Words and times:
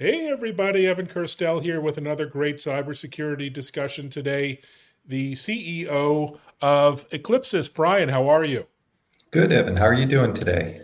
Hey, 0.00 0.30
everybody. 0.30 0.86
Evan 0.86 1.06
Kirstel 1.08 1.62
here 1.62 1.78
with 1.78 1.98
another 1.98 2.24
great 2.24 2.56
cybersecurity 2.56 3.52
discussion 3.52 4.08
today. 4.08 4.62
The 5.04 5.32
CEO 5.34 6.38
of 6.62 7.06
Eclypses, 7.10 7.68
Brian, 7.68 8.08
how 8.08 8.26
are 8.26 8.42
you? 8.42 8.64
Good, 9.30 9.52
Evan. 9.52 9.76
How 9.76 9.84
are 9.84 9.92
you 9.92 10.06
doing 10.06 10.32
today? 10.32 10.80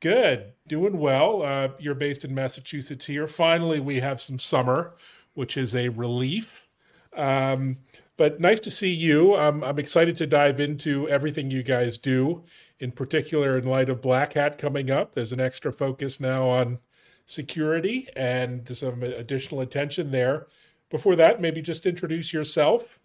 Good. 0.00 0.54
Doing 0.66 0.98
well. 0.98 1.42
Uh, 1.42 1.68
you're 1.78 1.94
based 1.94 2.24
in 2.24 2.34
Massachusetts 2.34 3.04
here. 3.04 3.26
Finally, 3.26 3.80
we 3.80 4.00
have 4.00 4.22
some 4.22 4.38
summer, 4.38 4.94
which 5.34 5.58
is 5.58 5.74
a 5.74 5.90
relief. 5.90 6.66
Um, 7.14 7.80
but 8.16 8.40
nice 8.40 8.60
to 8.60 8.70
see 8.70 8.94
you. 8.94 9.36
Um, 9.36 9.62
I'm 9.62 9.78
excited 9.78 10.16
to 10.16 10.26
dive 10.26 10.58
into 10.58 11.06
everything 11.10 11.50
you 11.50 11.62
guys 11.62 11.98
do, 11.98 12.44
in 12.80 12.92
particular, 12.92 13.58
in 13.58 13.66
light 13.66 13.90
of 13.90 14.00
Black 14.00 14.32
Hat 14.32 14.56
coming 14.56 14.90
up. 14.90 15.12
There's 15.12 15.32
an 15.32 15.40
extra 15.40 15.70
focus 15.70 16.18
now 16.18 16.48
on 16.48 16.78
security 17.26 18.08
and 18.16 18.68
some 18.76 19.02
additional 19.02 19.60
attention 19.60 20.10
there. 20.10 20.46
Before 20.90 21.16
that, 21.16 21.40
maybe 21.40 21.62
just 21.62 21.86
introduce 21.86 22.32
yourself 22.32 22.98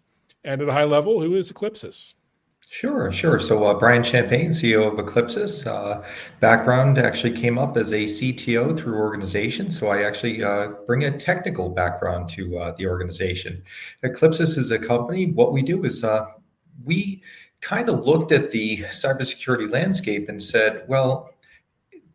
and 0.44 0.62
at 0.62 0.68
a 0.68 0.72
high 0.72 0.84
level, 0.84 1.20
who 1.20 1.34
is 1.34 1.52
Eclypses? 1.52 2.14
Sure, 2.72 3.10
sure. 3.10 3.40
So 3.40 3.64
uh, 3.64 3.74
Brian 3.74 4.04
Champagne, 4.04 4.50
CEO 4.50 4.92
of 4.92 5.04
Eclypses. 5.04 5.66
Uh, 5.66 6.04
background 6.38 6.98
actually 6.98 7.32
came 7.32 7.58
up 7.58 7.76
as 7.76 7.92
a 7.92 8.04
CTO 8.04 8.78
through 8.78 8.96
organization. 8.96 9.70
So 9.70 9.88
I 9.88 10.04
actually 10.04 10.44
uh, 10.44 10.68
bring 10.86 11.04
a 11.04 11.18
technical 11.18 11.68
background 11.68 12.28
to 12.30 12.58
uh, 12.58 12.74
the 12.78 12.86
organization. 12.86 13.62
Eclypses 14.04 14.56
is 14.56 14.70
a 14.70 14.78
company. 14.78 15.32
What 15.32 15.52
we 15.52 15.62
do 15.62 15.84
is 15.84 16.04
uh, 16.04 16.26
we 16.84 17.22
kind 17.60 17.88
of 17.88 18.06
looked 18.06 18.30
at 18.30 18.52
the 18.52 18.78
cybersecurity 18.84 19.70
landscape 19.70 20.28
and 20.28 20.40
said, 20.40 20.84
well, 20.86 21.30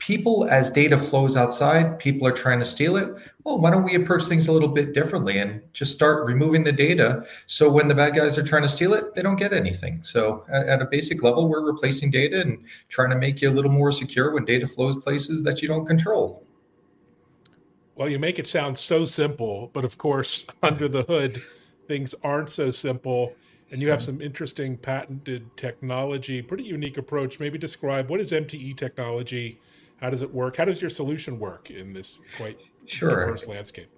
people 0.05 0.47
as 0.51 0.69
data 0.69 0.95
flows 0.95 1.35
outside 1.35 1.97
people 1.97 2.27
are 2.27 2.31
trying 2.31 2.59
to 2.59 2.65
steal 2.65 2.95
it. 2.95 3.09
Well 3.43 3.59
why 3.59 3.71
don't 3.71 3.83
we 3.83 3.95
approach 3.95 4.25
things 4.25 4.47
a 4.47 4.51
little 4.51 4.67
bit 4.67 4.93
differently 4.93 5.39
and 5.39 5.63
just 5.73 5.93
start 5.93 6.27
removing 6.27 6.63
the 6.63 6.71
data 6.71 7.25
so 7.47 7.71
when 7.71 7.87
the 7.87 7.95
bad 7.95 8.15
guys 8.15 8.37
are 8.37 8.43
trying 8.43 8.61
to 8.61 8.69
steal 8.69 8.93
it 8.93 9.15
they 9.15 9.23
don't 9.23 9.35
get 9.35 9.51
anything. 9.51 10.03
So 10.03 10.45
at, 10.53 10.67
at, 10.69 10.81
a 10.83 10.85
basic 10.85 11.23
level 11.23 11.49
we're 11.49 11.65
replacing 11.65 12.11
data 12.11 12.39
and 12.39 12.63
trying 12.87 13.09
to 13.09 13.15
make 13.15 13.41
you 13.41 13.49
a 13.49 13.55
little 13.57 13.71
more 13.71 13.91
secure 13.91 14.31
when 14.31 14.45
data 14.45 14.67
flows 14.67 14.95
places 14.97 15.41
that 15.41 15.63
you 15.63 15.67
don't 15.67 15.87
control. 15.87 16.45
Well 17.95 18.07
you 18.07 18.19
make 18.19 18.37
it 18.37 18.45
sound 18.45 18.77
so 18.77 19.05
simple 19.05 19.71
but 19.73 19.85
of 19.85 19.97
course 19.97 20.45
under 20.61 20.87
the 20.87 21.01
hood 21.01 21.41
things 21.87 22.13
aren't 22.23 22.51
so 22.51 22.69
simple. 22.69 23.33
And 23.71 23.81
you 23.81 23.89
have 23.89 24.03
some 24.03 24.21
interesting 24.21 24.77
patented 24.77 25.57
technology 25.57 26.43
pretty 26.43 26.65
unique 26.65 26.99
approach. 26.99 27.39
Maybe 27.39 27.57
describe 27.57 28.11
what 28.11 28.21
is 28.21 28.29
MTE 28.29 28.77
technology 28.77 29.59
how 29.97 30.09
does 30.09 30.21
it 30.21 30.33
work? 30.33 30.57
How 30.57 30.65
does 30.65 30.81
your 30.81 30.89
solution 30.89 31.39
work 31.39 31.71
in 31.71 31.93
this 31.93 32.19
quite 32.37 32.59
sure. 32.85 33.09
diverse 33.09 33.47
landscape? 33.47 33.89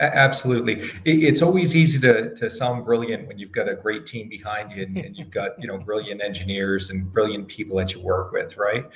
Absolutely. 0.00 0.90
It's 1.04 1.42
always 1.42 1.76
easy 1.76 1.98
to, 2.00 2.34
to 2.36 2.48
sound 2.48 2.86
brilliant 2.86 3.28
when 3.28 3.38
you've 3.38 3.52
got 3.52 3.68
a 3.68 3.74
great 3.74 4.06
team 4.06 4.30
behind 4.30 4.72
you 4.72 4.84
and, 4.84 4.96
and 4.96 5.14
you've 5.14 5.30
got, 5.30 5.60
you 5.60 5.68
know, 5.68 5.76
brilliant 5.76 6.22
engineers 6.22 6.88
and 6.88 7.12
brilliant 7.12 7.48
people 7.48 7.76
that 7.76 7.92
you 7.92 8.00
work 8.00 8.32
with, 8.32 8.56
right? 8.56 8.86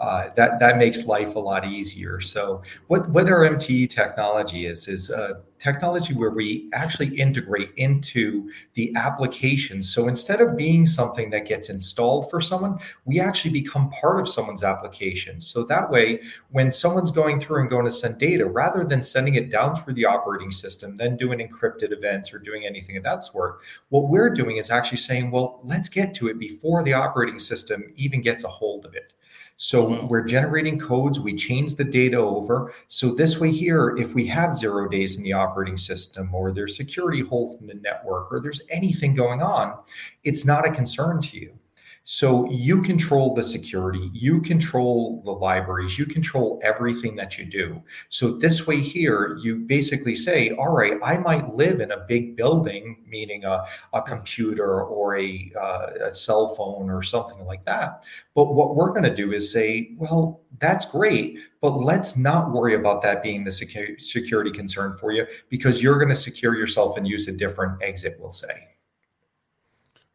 Uh, 0.00 0.30
that, 0.36 0.58
that 0.60 0.78
makes 0.78 1.04
life 1.04 1.34
a 1.34 1.38
lot 1.38 1.66
easier. 1.66 2.18
So 2.22 2.62
what, 2.86 3.06
what 3.10 3.28
our 3.28 3.40
MTE 3.40 3.90
technology 3.90 4.64
is, 4.64 4.88
is 4.88 5.10
uh, 5.10 5.40
technology 5.58 6.12
where 6.12 6.30
we 6.30 6.68
actually 6.74 7.16
integrate 7.18 7.70
into 7.76 8.50
the 8.74 8.94
application. 8.96 9.82
So 9.82 10.08
instead 10.08 10.40
of 10.40 10.56
being 10.56 10.84
something 10.84 11.30
that 11.30 11.46
gets 11.46 11.70
installed 11.70 12.28
for 12.30 12.40
someone, 12.40 12.78
we 13.06 13.18
actually 13.18 13.52
become 13.52 13.90
part 13.90 14.20
of 14.20 14.28
someone's 14.28 14.62
application. 14.62 15.40
So 15.40 15.64
that 15.64 15.90
way, 15.90 16.20
when 16.50 16.70
someone's 16.70 17.10
going 17.10 17.40
through 17.40 17.62
and 17.62 17.70
going 17.70 17.86
to 17.86 17.90
send 17.90 18.18
data, 18.18 18.44
rather 18.44 18.84
than 18.84 19.00
sending 19.00 19.36
it 19.36 19.50
down 19.50 19.82
through 19.82 19.94
the 19.94 20.04
operating 20.04 20.50
system, 20.50 20.96
then 20.98 21.16
doing 21.16 21.38
encrypted 21.38 21.92
events 21.92 22.34
or 22.34 22.38
doing 22.38 22.66
anything 22.66 22.98
of 22.98 23.02
that 23.04 23.24
sort, 23.24 23.60
what 23.88 24.08
we're 24.08 24.30
doing 24.30 24.58
is 24.58 24.70
actually 24.70 24.98
saying, 24.98 25.30
well, 25.30 25.60
let's 25.64 25.88
get 25.88 26.12
to 26.14 26.28
it 26.28 26.38
before 26.38 26.82
the 26.82 26.92
operating 26.92 27.38
system 27.38 27.94
even 27.96 28.20
gets 28.20 28.44
a 28.44 28.48
hold 28.48 28.84
of 28.84 28.94
it. 28.94 29.13
So 29.56 29.88
wow. 29.88 30.06
we're 30.10 30.24
generating 30.24 30.78
codes, 30.78 31.20
we 31.20 31.34
change 31.34 31.74
the 31.74 31.84
data 31.84 32.16
over. 32.16 32.72
So 32.88 33.14
this 33.14 33.38
way 33.38 33.52
here, 33.52 33.96
if 33.96 34.14
we 34.14 34.26
have 34.26 34.54
zero 34.54 34.88
days 34.88 35.16
in 35.16 35.22
the 35.22 35.32
operating 35.32 35.78
system 35.78 36.34
or 36.34 36.52
there's 36.52 36.76
security 36.76 37.20
holes 37.20 37.60
in 37.60 37.66
the 37.66 37.74
network 37.74 38.32
or 38.32 38.40
there's 38.40 38.62
anything 38.68 39.14
going 39.14 39.42
on, 39.42 39.78
it's 40.24 40.44
not 40.44 40.66
a 40.66 40.70
concern 40.70 41.20
to 41.22 41.36
you. 41.38 41.58
So 42.06 42.50
you 42.50 42.82
control 42.82 43.34
the 43.34 43.42
security, 43.42 44.10
you 44.12 44.42
control 44.42 45.22
the 45.24 45.30
libraries, 45.30 45.98
you 45.98 46.04
control 46.04 46.60
everything 46.62 47.16
that 47.16 47.38
you 47.38 47.46
do. 47.46 47.82
So 48.10 48.32
this 48.32 48.66
way 48.66 48.78
here, 48.78 49.38
you 49.42 49.56
basically 49.56 50.14
say, 50.14 50.50
all 50.50 50.68
right, 50.68 50.98
I 51.02 51.16
might 51.16 51.54
live 51.54 51.80
in 51.80 51.92
a 51.92 52.04
big 52.06 52.36
building, 52.36 53.02
meaning 53.08 53.44
a, 53.44 53.64
a 53.94 54.02
computer 54.02 54.82
or 54.82 55.16
a, 55.16 55.50
uh, 55.58 55.86
a 56.08 56.14
cell 56.14 56.54
phone 56.54 56.90
or 56.90 57.02
something 57.02 57.46
like 57.46 57.64
that. 57.64 58.04
But 58.34 58.54
what 58.54 58.76
we're 58.76 58.90
going 58.90 59.04
to 59.04 59.14
do 59.14 59.32
is 59.32 59.50
say, 59.50 59.92
well, 59.96 60.42
that's 60.58 60.84
great, 60.84 61.38
but 61.62 61.70
let's 61.70 62.18
not 62.18 62.52
worry 62.52 62.74
about 62.74 63.00
that 63.00 63.22
being 63.22 63.44
the 63.44 63.50
security 63.50 64.50
concern 64.50 64.98
for 64.98 65.10
you 65.10 65.26
because 65.48 65.82
you're 65.82 65.98
going 65.98 66.10
to 66.10 66.16
secure 66.16 66.54
yourself 66.54 66.98
and 66.98 67.08
use 67.08 67.28
a 67.28 67.32
different 67.32 67.82
exit, 67.82 68.18
we'll 68.20 68.30
say. 68.30 68.73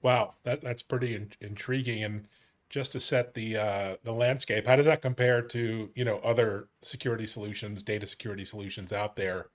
Wow, 0.01 0.35
that 0.43 0.61
that's 0.61 0.83
pretty 0.83 1.15
in, 1.15 1.31
intriguing. 1.41 2.03
And 2.03 2.27
just 2.69 2.91
to 2.93 2.99
set 2.99 3.33
the 3.33 3.57
uh, 3.57 3.95
the 4.03 4.13
landscape, 4.13 4.67
how 4.67 4.75
does 4.75 4.85
that 4.85 5.01
compare 5.01 5.41
to 5.41 5.91
you 5.95 6.05
know 6.05 6.19
other 6.19 6.69
security 6.81 7.25
solutions, 7.25 7.81
data 7.81 8.07
security 8.07 8.45
solutions 8.45 8.93
out 8.93 9.15
there 9.15 9.47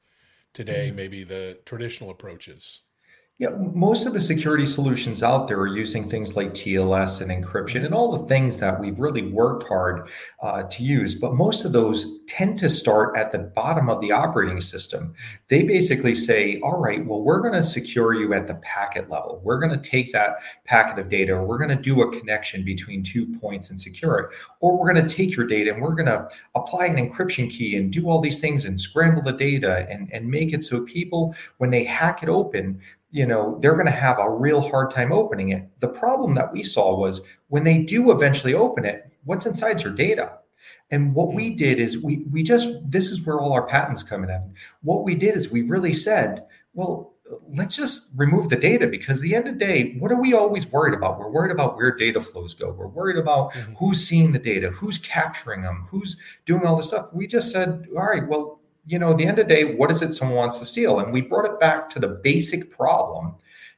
today? 0.52 0.88
Mm-hmm. 0.88 0.96
Maybe 0.96 1.24
the 1.24 1.58
traditional 1.64 2.10
approaches. 2.10 2.82
Yeah, 3.40 3.48
most 3.74 4.06
of 4.06 4.14
the 4.14 4.20
security 4.20 4.64
solutions 4.64 5.24
out 5.24 5.48
there 5.48 5.58
are 5.58 5.66
using 5.66 6.08
things 6.08 6.36
like 6.36 6.54
TLS 6.54 7.20
and 7.20 7.32
encryption 7.32 7.84
and 7.84 7.92
all 7.92 8.16
the 8.16 8.26
things 8.26 8.58
that 8.58 8.78
we've 8.78 9.00
really 9.00 9.22
worked 9.22 9.66
hard 9.66 10.08
uh, 10.40 10.62
to 10.62 10.84
use. 10.84 11.16
But 11.16 11.34
most 11.34 11.64
of 11.64 11.72
those 11.72 12.20
tend 12.28 12.60
to 12.60 12.70
start 12.70 13.16
at 13.18 13.32
the 13.32 13.40
bottom 13.40 13.90
of 13.90 14.00
the 14.00 14.12
operating 14.12 14.60
system. 14.60 15.14
They 15.48 15.64
basically 15.64 16.14
say, 16.14 16.60
all 16.60 16.80
right, 16.80 17.04
well, 17.04 17.22
we're 17.22 17.40
going 17.40 17.54
to 17.54 17.64
secure 17.64 18.14
you 18.14 18.34
at 18.34 18.46
the 18.46 18.54
packet 18.56 19.10
level. 19.10 19.40
We're 19.42 19.58
going 19.58 19.76
to 19.76 19.90
take 19.90 20.12
that 20.12 20.36
packet 20.64 21.00
of 21.00 21.08
data, 21.08 21.36
we're 21.36 21.58
going 21.58 21.76
to 21.76 21.82
do 21.82 22.02
a 22.02 22.16
connection 22.16 22.64
between 22.64 23.02
two 23.02 23.26
points 23.40 23.68
and 23.68 23.80
secure 23.80 24.18
it. 24.20 24.36
Or 24.60 24.78
we're 24.78 24.92
going 24.92 25.08
to 25.08 25.12
take 25.12 25.34
your 25.34 25.46
data 25.48 25.72
and 25.72 25.82
we're 25.82 25.96
going 25.96 26.06
to 26.06 26.28
apply 26.54 26.86
an 26.86 26.96
encryption 26.96 27.50
key 27.50 27.76
and 27.78 27.92
do 27.92 28.08
all 28.08 28.20
these 28.20 28.40
things 28.40 28.64
and 28.64 28.80
scramble 28.80 29.22
the 29.22 29.32
data 29.32 29.88
and, 29.90 30.08
and 30.12 30.30
make 30.30 30.52
it 30.52 30.62
so 30.62 30.84
people, 30.84 31.34
when 31.58 31.70
they 31.70 31.82
hack 31.82 32.22
it 32.22 32.28
open, 32.28 32.80
you 33.14 33.24
know 33.24 33.58
they're 33.60 33.74
going 33.74 33.86
to 33.86 33.92
have 33.92 34.18
a 34.18 34.28
real 34.28 34.60
hard 34.60 34.90
time 34.90 35.12
opening 35.12 35.50
it. 35.50 35.68
The 35.78 35.88
problem 35.88 36.34
that 36.34 36.52
we 36.52 36.64
saw 36.64 36.98
was 36.98 37.20
when 37.46 37.62
they 37.62 37.78
do 37.78 38.10
eventually 38.10 38.54
open 38.54 38.84
it 38.84 39.08
what's 39.24 39.46
inside 39.46 39.82
your 39.82 39.92
data? 39.92 40.38
And 40.90 41.14
what 41.14 41.34
we 41.34 41.50
hmm. 41.50 41.56
did 41.56 41.78
is 41.78 41.98
we 41.98 42.24
we 42.30 42.42
just 42.42 42.68
this 42.90 43.10
is 43.10 43.24
where 43.24 43.40
all 43.40 43.52
our 43.52 43.66
patents 43.66 44.02
come 44.02 44.24
in. 44.24 44.54
What 44.82 45.04
we 45.04 45.14
did 45.14 45.36
is 45.36 45.50
we 45.50 45.62
really 45.62 45.94
said 45.94 46.46
well 46.74 47.12
let's 47.48 47.74
just 47.74 48.10
remove 48.16 48.50
the 48.50 48.56
data 48.56 48.86
because 48.86 49.20
the 49.20 49.34
end 49.34 49.48
of 49.48 49.54
the 49.54 49.64
day 49.64 49.96
what 49.98 50.12
are 50.12 50.20
we 50.20 50.34
always 50.34 50.66
worried 50.66 50.94
about? 50.94 51.18
We're 51.18 51.30
worried 51.30 51.52
about 51.52 51.76
where 51.76 51.96
data 51.96 52.20
flows 52.20 52.54
go. 52.54 52.70
We're 52.70 52.86
worried 52.86 53.16
about 53.16 53.52
mm-hmm. 53.52 53.74
who's 53.74 54.06
seeing 54.06 54.32
the 54.32 54.38
data 54.38 54.70
who's 54.70 54.98
capturing 54.98 55.62
them 55.62 55.86
who's 55.90 56.16
doing 56.46 56.66
all 56.66 56.76
this 56.76 56.88
stuff. 56.88 57.12
We 57.12 57.26
just 57.26 57.52
said 57.52 57.86
all 57.96 58.04
right 58.04 58.26
well 58.26 58.53
you 58.86 58.98
know, 58.98 59.12
at 59.12 59.18
the 59.18 59.26
end 59.26 59.38
of 59.38 59.48
the 59.48 59.54
day, 59.54 59.74
what 59.76 59.90
is 59.90 60.02
it 60.02 60.14
someone 60.14 60.36
wants 60.36 60.58
to 60.58 60.64
steal? 60.64 61.00
And 61.00 61.12
we 61.12 61.20
brought 61.20 61.46
it 61.46 61.60
back 61.60 61.88
to 61.90 61.98
the 61.98 62.20
basic 62.22 62.70
problem 62.70 63.34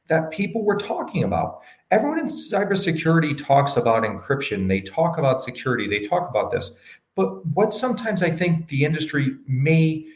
that 0.08 0.30
people 0.30 0.64
were 0.64 0.76
talking 0.76 1.24
about. 1.24 1.60
Everyone 1.90 2.18
in 2.18 2.26
cybersecurity 2.26 3.36
talks 3.36 3.76
about 3.76 4.02
encryption, 4.02 4.68
they 4.68 4.80
talk 4.80 5.18
about 5.18 5.40
security, 5.40 5.88
they 5.88 6.06
talk 6.06 6.28
about 6.28 6.50
this. 6.50 6.72
But 7.14 7.46
what 7.46 7.72
sometimes 7.72 8.22
I 8.22 8.30
think 8.30 8.68
the 8.68 8.84
industry 8.84 9.36
may 9.46 10.06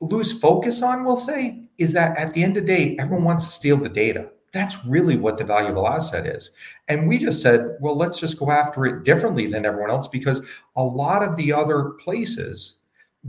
lose 0.00 0.32
focus 0.32 0.82
on, 0.82 1.04
we'll 1.04 1.16
say, 1.16 1.68
is 1.78 1.92
that 1.92 2.16
at 2.18 2.34
the 2.34 2.44
end 2.44 2.56
of 2.56 2.66
the 2.66 2.72
day, 2.72 2.96
everyone 2.98 3.24
wants 3.24 3.46
to 3.46 3.52
steal 3.52 3.76
the 3.76 3.88
data. 3.88 4.28
That's 4.52 4.84
really 4.84 5.16
what 5.16 5.38
the 5.38 5.44
valuable 5.44 5.88
asset 5.88 6.26
is. 6.26 6.50
And 6.86 7.08
we 7.08 7.18
just 7.18 7.42
said, 7.42 7.76
well, 7.80 7.96
let's 7.96 8.20
just 8.20 8.38
go 8.38 8.52
after 8.52 8.86
it 8.86 9.04
differently 9.04 9.46
than 9.48 9.66
everyone 9.66 9.90
else 9.90 10.06
because 10.06 10.42
a 10.76 10.82
lot 10.82 11.24
of 11.24 11.34
the 11.36 11.52
other 11.52 11.90
places 12.04 12.76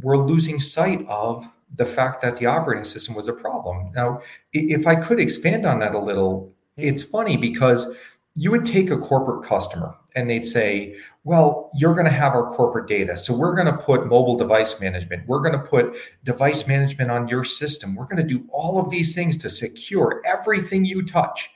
we're 0.02 0.18
losing 0.18 0.60
sight 0.60 1.06
of 1.08 1.48
the 1.78 1.86
fact 1.86 2.22
that 2.22 2.38
the 2.38 2.46
operating 2.46 2.86
system 2.86 3.16
was 3.16 3.28
a 3.28 3.34
problem. 3.34 3.92
Now, 3.94 4.22
if 4.54 4.88
I 4.88 4.96
could 4.96 5.20
expand 5.20 5.66
on 5.66 5.80
that 5.80 5.96
a 5.96 6.00
little, 6.00 6.54
hmm. 6.78 6.84
it's 6.84 7.04
funny 7.04 7.38
because 7.38 7.94
you 8.36 8.52
would 8.52 8.66
take 8.66 8.90
a 8.90 8.98
corporate 8.98 9.48
customer 9.48 9.96
and 10.16 10.30
they'd 10.30 10.46
say, 10.46 10.96
Well, 11.24 11.72
you're 11.74 11.94
going 11.94 12.06
to 12.06 12.12
have 12.12 12.34
our 12.34 12.50
corporate 12.52 12.88
data. 12.88 13.16
So 13.16 13.34
we're 13.34 13.56
going 13.56 13.68
to 13.68 13.78
put 13.78 14.08
mobile 14.08 14.38
device 14.38 14.80
management. 14.80 15.28
We're 15.28 15.40
going 15.40 15.54
to 15.54 15.60
put 15.60 15.96
device 16.24 16.68
management 16.68 17.12
on 17.12 17.28
your 17.28 17.44
system. 17.44 17.96
We're 17.96 18.06
going 18.06 18.18
to 18.18 18.24
do 18.24 18.46
all 18.52 18.80
of 18.80 18.90
these 18.90 19.16
things 19.16 19.38
to 19.38 19.50
secure 19.50 20.22
everything 20.26 20.86
you 20.86 21.06
touch. 21.06 21.50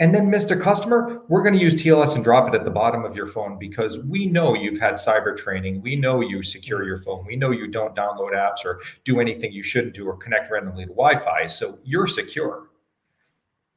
And 0.00 0.14
then 0.14 0.30
missed 0.30 0.50
a 0.50 0.56
customer, 0.56 1.22
we're 1.28 1.42
going 1.42 1.54
to 1.54 1.60
use 1.60 1.74
TLS 1.76 2.14
and 2.14 2.24
drop 2.24 2.48
it 2.48 2.54
at 2.54 2.64
the 2.64 2.70
bottom 2.70 3.04
of 3.04 3.14
your 3.14 3.26
phone 3.26 3.58
because 3.58 3.98
we 3.98 4.26
know 4.26 4.54
you've 4.54 4.80
had 4.80 4.94
cyber 4.94 5.36
training. 5.36 5.82
We 5.82 5.94
know 5.94 6.22
you 6.22 6.42
secure 6.42 6.84
your 6.84 6.96
phone. 6.96 7.26
We 7.26 7.36
know 7.36 7.50
you 7.50 7.68
don't 7.68 7.94
download 7.94 8.32
apps 8.32 8.64
or 8.64 8.80
do 9.04 9.20
anything 9.20 9.52
you 9.52 9.62
shouldn't 9.62 9.94
do 9.94 10.06
or 10.06 10.16
connect 10.16 10.50
randomly 10.50 10.86
to 10.86 10.90
Wi 10.90 11.16
Fi. 11.16 11.46
So 11.46 11.78
you're 11.84 12.06
secure. 12.06 12.70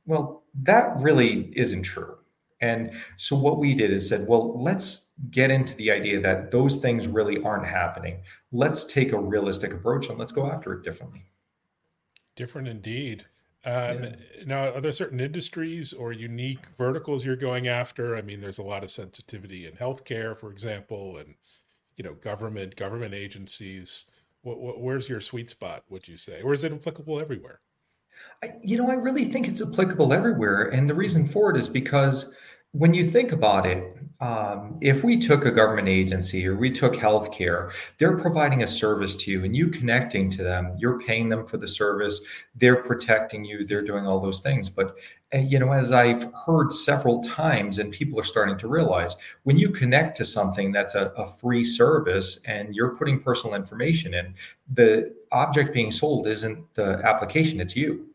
Well, 0.05 0.43
that 0.63 0.95
really 0.99 1.51
isn't 1.57 1.83
true. 1.83 2.15
And 2.61 2.93
so 3.17 3.35
what 3.35 3.59
we 3.59 3.75
did 3.75 3.91
is 3.91 4.07
said, 4.07 4.25
well, 4.25 4.57
let's 4.61 5.09
get 5.29 5.51
into 5.51 5.75
the 5.75 5.91
idea 5.91 6.21
that 6.21 6.51
those 6.51 6.77
things 6.77 7.07
really 7.07 7.43
aren't 7.43 7.67
happening. 7.67 8.21
Let's 8.53 8.85
take 8.85 9.11
a 9.11 9.19
realistic 9.19 9.73
approach 9.73 10.07
and 10.07 10.17
let's 10.17 10.31
go 10.31 10.49
after 10.49 10.71
it 10.71 10.83
differently. 10.83 11.25
Different 12.37 12.69
indeed. 12.69 13.25
Um, 13.65 14.03
yeah. 14.03 14.15
Now, 14.45 14.73
are 14.73 14.81
there 14.81 14.91
certain 14.91 15.19
industries 15.19 15.93
or 15.93 16.11
unique 16.11 16.65
verticals 16.77 17.23
you're 17.23 17.35
going 17.35 17.67
after? 17.67 18.15
I 18.15 18.21
mean, 18.21 18.41
there's 18.41 18.59
a 18.59 18.63
lot 18.63 18.83
of 18.83 18.91
sensitivity 18.91 19.65
in 19.65 19.73
healthcare, 19.73 20.37
for 20.37 20.51
example, 20.51 21.17
and 21.17 21.35
you 21.95 22.03
know, 22.03 22.13
government, 22.13 22.75
government 22.75 23.13
agencies. 23.13 24.05
What, 24.41 24.59
what, 24.59 24.81
where's 24.81 25.07
your 25.07 25.21
sweet 25.21 25.49
spot? 25.49 25.83
Would 25.89 26.07
you 26.07 26.17
say, 26.17 26.41
or 26.41 26.53
is 26.53 26.63
it 26.63 26.73
applicable 26.73 27.19
everywhere? 27.19 27.61
I, 28.41 28.55
you 28.61 28.77
know, 28.77 28.89
I 28.89 28.95
really 28.95 29.25
think 29.25 29.47
it's 29.47 29.61
applicable 29.61 30.13
everywhere, 30.13 30.69
and 30.69 30.89
the 30.89 30.93
reason 30.93 31.25
for 31.25 31.49
it 31.49 31.57
is 31.57 31.67
because 31.67 32.33
when 32.73 32.93
you 32.93 33.05
think 33.05 33.31
about 33.31 33.67
it, 33.67 33.95
um, 34.19 34.77
if 34.81 35.03
we 35.03 35.17
took 35.17 35.45
a 35.45 35.51
government 35.51 35.87
agency 35.87 36.47
or 36.47 36.55
we 36.55 36.71
took 36.71 36.93
healthcare, 36.93 37.71
they're 37.97 38.17
providing 38.17 38.63
a 38.63 38.67
service 38.67 39.15
to 39.17 39.31
you 39.31 39.43
and 39.43 39.55
you 39.55 39.67
connecting 39.67 40.29
to 40.31 40.43
them, 40.43 40.73
you're 40.77 40.99
paying 41.01 41.29
them 41.29 41.45
for 41.45 41.57
the 41.57 41.67
service, 41.67 42.21
they're 42.55 42.81
protecting 42.83 43.43
you, 43.43 43.65
they're 43.65 43.83
doing 43.83 44.07
all 44.07 44.19
those 44.19 44.39
things. 44.39 44.69
But, 44.69 44.95
uh, 45.35 45.39
you 45.39 45.59
know, 45.59 45.71
as 45.71 45.91
I've 45.91 46.31
heard 46.45 46.73
several 46.73 47.21
times 47.21 47.79
and 47.79 47.91
people 47.91 48.19
are 48.19 48.23
starting 48.23 48.57
to 48.59 48.67
realize, 48.67 49.15
when 49.43 49.57
you 49.59 49.69
connect 49.69 50.17
to 50.17 50.25
something 50.25 50.71
that's 50.71 50.95
a, 50.95 51.11
a 51.17 51.27
free 51.27 51.65
service 51.65 52.39
and 52.45 52.73
you're 52.73 52.95
putting 52.95 53.21
personal 53.21 53.55
information 53.55 54.13
in, 54.13 54.33
the 54.73 55.13
object 55.31 55.73
being 55.73 55.91
sold 55.91 56.27
isn't 56.27 56.73
the 56.75 57.01
application, 57.03 57.59
it's 57.59 57.75
you 57.75 58.12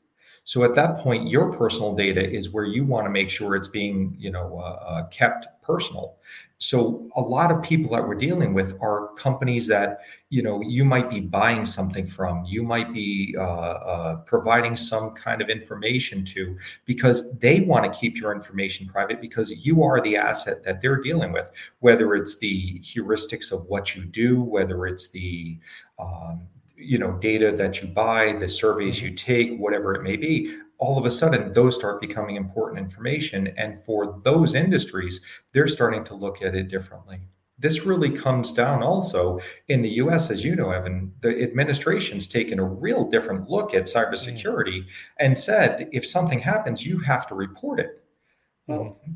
so 0.48 0.64
at 0.64 0.74
that 0.76 0.96
point, 0.96 1.28
your 1.28 1.52
personal 1.52 1.94
data 1.94 2.26
is 2.26 2.48
where 2.48 2.64
you 2.64 2.82
want 2.82 3.04
to 3.04 3.10
make 3.10 3.28
sure 3.28 3.54
it's 3.54 3.68
being, 3.68 4.16
you 4.18 4.30
know, 4.30 4.58
uh, 4.58 4.82
uh, 4.82 5.06
kept 5.08 5.46
personal. 5.60 6.16
So 6.56 7.06
a 7.16 7.20
lot 7.20 7.52
of 7.52 7.62
people 7.62 7.90
that 7.94 8.08
we're 8.08 8.14
dealing 8.14 8.54
with 8.54 8.74
are 8.80 9.08
companies 9.08 9.66
that, 9.66 9.98
you 10.30 10.42
know, 10.42 10.62
you 10.62 10.86
might 10.86 11.10
be 11.10 11.20
buying 11.20 11.66
something 11.66 12.06
from, 12.06 12.46
you 12.46 12.62
might 12.62 12.94
be 12.94 13.36
uh, 13.38 13.42
uh 13.42 14.16
providing 14.24 14.74
some 14.74 15.10
kind 15.10 15.42
of 15.42 15.50
information 15.50 16.24
to, 16.24 16.56
because 16.86 17.30
they 17.40 17.60
want 17.60 17.84
to 17.84 18.00
keep 18.00 18.16
your 18.16 18.32
information 18.32 18.86
private 18.86 19.20
because 19.20 19.50
you 19.50 19.82
are 19.82 20.00
the 20.00 20.16
asset 20.16 20.64
that 20.64 20.80
they're 20.80 21.02
dealing 21.02 21.30
with. 21.30 21.50
Whether 21.80 22.14
it's 22.14 22.38
the 22.38 22.80
heuristics 22.80 23.52
of 23.52 23.66
what 23.66 23.94
you 23.94 24.06
do, 24.06 24.40
whether 24.40 24.86
it's 24.86 25.08
the 25.08 25.58
um, 25.98 26.40
you 26.78 26.98
know 26.98 27.12
data 27.12 27.52
that 27.56 27.82
you 27.82 27.88
buy 27.88 28.32
the 28.32 28.48
surveys 28.48 29.02
you 29.02 29.10
mm-hmm. 29.10 29.16
take 29.16 29.58
whatever 29.58 29.94
it 29.94 30.02
may 30.02 30.16
be 30.16 30.58
all 30.78 30.96
of 30.96 31.04
a 31.04 31.10
sudden 31.10 31.52
those 31.52 31.74
start 31.74 32.00
becoming 32.00 32.36
important 32.36 32.78
information. 32.78 33.48
And 33.56 33.84
for 33.84 34.20
those 34.22 34.54
industries 34.54 35.20
they're 35.52 35.68
starting 35.68 36.04
to 36.04 36.14
look 36.14 36.40
at 36.42 36.54
it 36.54 36.68
differently. 36.68 37.20
This 37.60 37.84
really 37.84 38.10
comes 38.10 38.52
down 38.52 38.84
also 38.84 39.40
in 39.66 39.82
the 39.82 39.90
US, 40.02 40.30
as 40.30 40.44
you 40.44 40.54
know, 40.54 40.70
Evan, 40.70 41.12
the 41.22 41.42
administration's 41.42 42.28
taken 42.28 42.60
a 42.60 42.64
real 42.64 43.08
different 43.08 43.50
look 43.50 43.74
at 43.74 43.82
mm. 43.82 43.94
cybersecurity 43.94 44.84
and 45.18 45.36
said 45.36 45.88
if 45.92 46.06
something 46.06 46.38
happens, 46.38 46.86
you 46.86 47.00
have 47.00 47.26
to 47.28 47.34
report 47.34 47.80
it. 47.80 48.04
Well, 48.68 48.78
mm-hmm. 48.78 49.12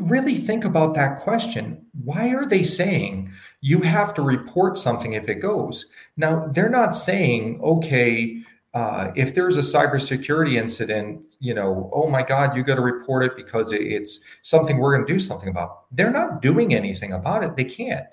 Really 0.00 0.36
think 0.36 0.64
about 0.64 0.94
that 0.94 1.20
question. 1.20 1.84
Why 2.04 2.34
are 2.34 2.46
they 2.46 2.62
saying 2.62 3.32
you 3.60 3.80
have 3.80 4.14
to 4.14 4.22
report 4.22 4.78
something 4.78 5.12
if 5.12 5.28
it 5.28 5.36
goes? 5.36 5.86
Now, 6.16 6.46
they're 6.48 6.68
not 6.68 6.94
saying, 6.94 7.60
okay, 7.62 8.42
uh, 8.74 9.12
if 9.14 9.34
there's 9.34 9.56
a 9.56 9.60
cybersecurity 9.60 10.54
incident, 10.54 11.36
you 11.38 11.54
know, 11.54 11.90
oh 11.92 12.08
my 12.08 12.22
God, 12.22 12.56
you 12.56 12.64
got 12.64 12.74
to 12.74 12.80
report 12.80 13.24
it 13.24 13.36
because 13.36 13.70
it's 13.70 14.20
something 14.42 14.78
we're 14.78 14.94
going 14.94 15.06
to 15.06 15.12
do 15.12 15.20
something 15.20 15.48
about. 15.48 15.84
They're 15.92 16.10
not 16.10 16.42
doing 16.42 16.74
anything 16.74 17.12
about 17.12 17.44
it. 17.44 17.56
They 17.56 17.64
can't. 17.64 18.08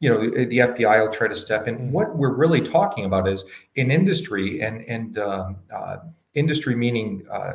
You 0.00 0.10
know, 0.10 0.20
the 0.20 0.58
FBI 0.58 1.00
will 1.00 1.12
try 1.12 1.28
to 1.28 1.34
step 1.34 1.66
in. 1.66 1.90
What 1.90 2.16
we're 2.16 2.34
really 2.34 2.60
talking 2.60 3.06
about 3.06 3.26
is 3.26 3.44
in 3.76 3.90
industry 3.90 4.60
and 4.60 4.84
and 4.84 5.16
um, 5.18 5.56
uh, 5.74 5.96
industry 6.34 6.74
meaning 6.74 7.24
uh, 7.32 7.52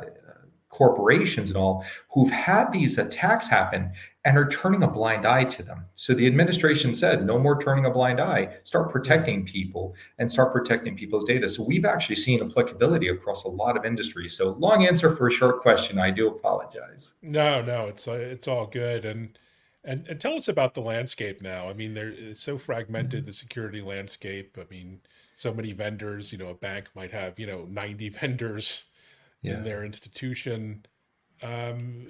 corporations 0.70 1.50
and 1.50 1.58
all 1.58 1.84
who've 2.12 2.30
had 2.30 2.72
these 2.72 2.98
attacks 2.98 3.48
happen 3.48 3.92
and 4.26 4.38
are 4.38 4.48
turning 4.48 4.84
a 4.84 4.88
blind 4.88 5.26
eye 5.26 5.44
to 5.46 5.64
them. 5.64 5.86
So 5.96 6.14
the 6.14 6.28
administration 6.28 6.94
said, 6.94 7.26
no 7.26 7.40
more 7.40 7.60
turning 7.60 7.86
a 7.86 7.90
blind 7.90 8.20
eye, 8.20 8.50
start 8.64 8.92
protecting 8.92 9.46
people 9.46 9.96
and 10.20 10.32
start 10.32 10.52
protecting 10.54 10.96
people's 10.96 11.24
data. 11.24 11.48
So 11.48 11.64
we've 11.64 11.86
actually 11.86 12.18
seen 12.18 12.42
applicability 12.42 13.08
across 13.08 13.44
a 13.46 13.50
lot 13.50 13.78
of 13.78 13.86
industries. 13.86 14.38
So 14.38 14.52
long 14.60 14.86
answer 14.86 15.16
for 15.16 15.28
a 15.28 15.32
short 15.32 15.62
question. 15.62 15.98
I 15.98 16.12
do 16.12 16.28
apologize. 16.28 17.14
No, 17.22 17.62
no, 17.62 17.88
it's 17.88 18.08
uh, 18.08 18.12
it's 18.12 18.48
all 18.48 18.68
good. 18.68 19.06
And 19.06 19.38
and, 19.84 20.06
and 20.08 20.20
tell 20.20 20.34
us 20.34 20.48
about 20.48 20.74
the 20.74 20.82
landscape 20.82 21.42
now. 21.42 21.70
I 21.70 21.74
mean, 21.74 21.94
there 21.94 22.10
it's 22.10 22.42
so 22.42 22.58
fragmented, 22.58 23.22
mm-hmm. 23.22 23.28
the 23.28 23.34
security 23.34 23.82
landscape. 23.82 24.58
I 24.60 24.66
mean, 24.70 25.00
so 25.38 25.54
many 25.54 25.72
vendors, 25.72 26.34
you 26.34 26.38
know, 26.38 26.50
a 26.50 26.54
bank 26.54 26.90
might 26.94 27.12
have, 27.12 27.40
you 27.40 27.48
know, 27.48 27.66
90 27.70 28.10
vendors 28.22 28.89
yeah. 29.42 29.56
in 29.56 29.64
their 29.64 29.84
institution. 29.84 30.86
Um, 31.42 32.08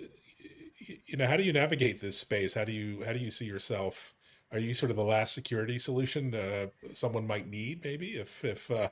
you 1.06 1.18
know, 1.18 1.28
how 1.28 1.38
do 1.38 1.44
you 1.44 1.54
navigate 1.54 2.02
this 2.02 2.18
space? 2.18 2.54
How 2.54 2.64
do 2.64 2.72
you 2.72 3.04
how 3.06 3.14
do 3.14 3.20
you 3.20 3.32
see 3.32 3.46
yourself? 3.46 4.14
Are 4.52 4.60
you 4.60 4.74
sort 4.74 4.90
of 4.90 4.96
the 4.96 5.04
last 5.04 5.34
security 5.34 5.78
solution 5.78 6.34
uh, 6.34 6.68
someone 6.94 7.28
might 7.28 7.48
need, 7.48 7.84
maybe 7.84 8.12
if 8.12 8.44
if 8.44 8.72
uh, 8.72 8.90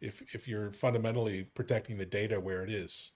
if 0.00 0.22
if 0.34 0.46
you're 0.46 0.72
fundamentally 0.72 1.44
protecting 1.54 1.98
the 1.98 2.06
data 2.06 2.40
where 2.40 2.62
it 2.62 2.70
is? 2.70 3.12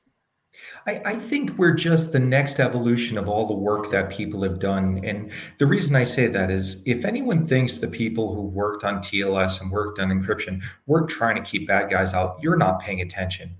I, 0.86 1.02
I, 1.04 1.16
think 1.16 1.56
we're 1.58 1.74
just 1.74 2.10
the 2.10 2.18
next 2.18 2.58
evolution 2.58 3.18
of 3.18 3.28
all 3.28 3.46
the 3.46 3.54
work 3.54 3.90
that 3.90 4.10
people 4.10 4.42
have 4.42 4.58
done. 4.58 5.00
And 5.04 5.30
the 5.58 5.66
reason 5.66 5.94
I 5.94 6.04
say 6.04 6.26
that 6.26 6.50
is 6.50 6.82
if 6.86 7.04
anyone 7.04 7.44
thinks 7.44 7.76
the 7.76 7.86
people 7.86 8.34
who 8.34 8.42
worked 8.42 8.82
on 8.82 8.98
TLS 8.98 9.60
and 9.60 9.70
worked 9.70 10.00
on 10.00 10.08
encryption 10.08 10.62
were 10.86 11.06
trying 11.06 11.36
to 11.36 11.48
keep 11.48 11.68
bad 11.68 11.90
guys 11.90 12.14
out, 12.14 12.38
you're 12.40 12.56
not 12.56 12.80
paying 12.80 13.02
attention 13.02 13.54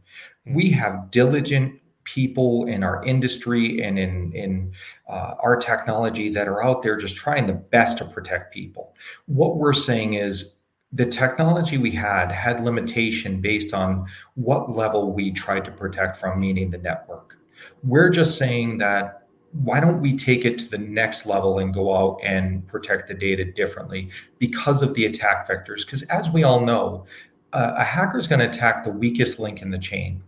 we 0.50 0.71
have 0.71 1.11
diligent 1.11 1.81
people 2.05 2.65
in 2.67 2.83
our 2.83 3.05
industry 3.05 3.83
and 3.83 3.99
in 3.99 4.33
in 4.33 4.73
uh, 5.09 5.35
our 5.43 5.56
technology 5.56 6.31
that 6.31 6.49
are 6.49 6.65
out 6.65 6.83
there 6.83 6.97
just 6.97 7.17
trying 7.17 7.47
the 7.47 7.53
best 7.53 7.99
to 7.99 8.05
protect 8.05 8.53
people. 8.53 8.95
What 9.27 9.56
we're 9.56 9.75
saying 9.75 10.15
is 10.15 10.55
the 10.93 11.05
technology 11.05 11.77
we 11.77 11.91
had 11.91 12.33
had 12.33 12.65
limitation 12.65 13.43
based 13.43 13.75
on 13.75 14.07
what 14.37 14.75
level 14.75 15.12
we 15.12 15.31
tried 15.31 15.67
to 15.67 15.71
protect 15.71 16.17
from, 16.17 16.40
meaning 16.40 16.71
the 16.71 16.78
network. 16.78 17.37
We're 17.83 18.09
just 18.09 18.38
saying 18.38 18.78
that 18.78 19.28
why 19.52 19.81
don't 19.81 20.00
we 20.00 20.17
take 20.17 20.45
it 20.45 20.59
to 20.59 20.69
the 20.69 20.78
next 20.78 21.26
level 21.26 21.59
and 21.59 21.73
go 21.73 21.95
out 21.95 22.21
and 22.23 22.67
protect 22.67 23.09
the 23.09 23.14
data 23.14 23.45
differently 23.45 24.11
because 24.38 24.83
of 24.83 24.95
the 24.95 25.07
attack 25.07 25.49
vectors? 25.49 25.85
Because 25.85 26.02
as 26.05 26.31
we 26.31 26.43
all 26.43 26.61
know, 26.61 27.07
uh, 27.52 27.75
a 27.76 27.85
hacker 27.85 28.19
is 28.19 28.28
going 28.28 28.40
to 28.40 28.49
attack 28.49 28.85
the 28.85 28.90
weakest 28.90 29.38
link 29.38 29.62
in 29.62 29.71
the 29.71 29.78
chain. 29.78 30.23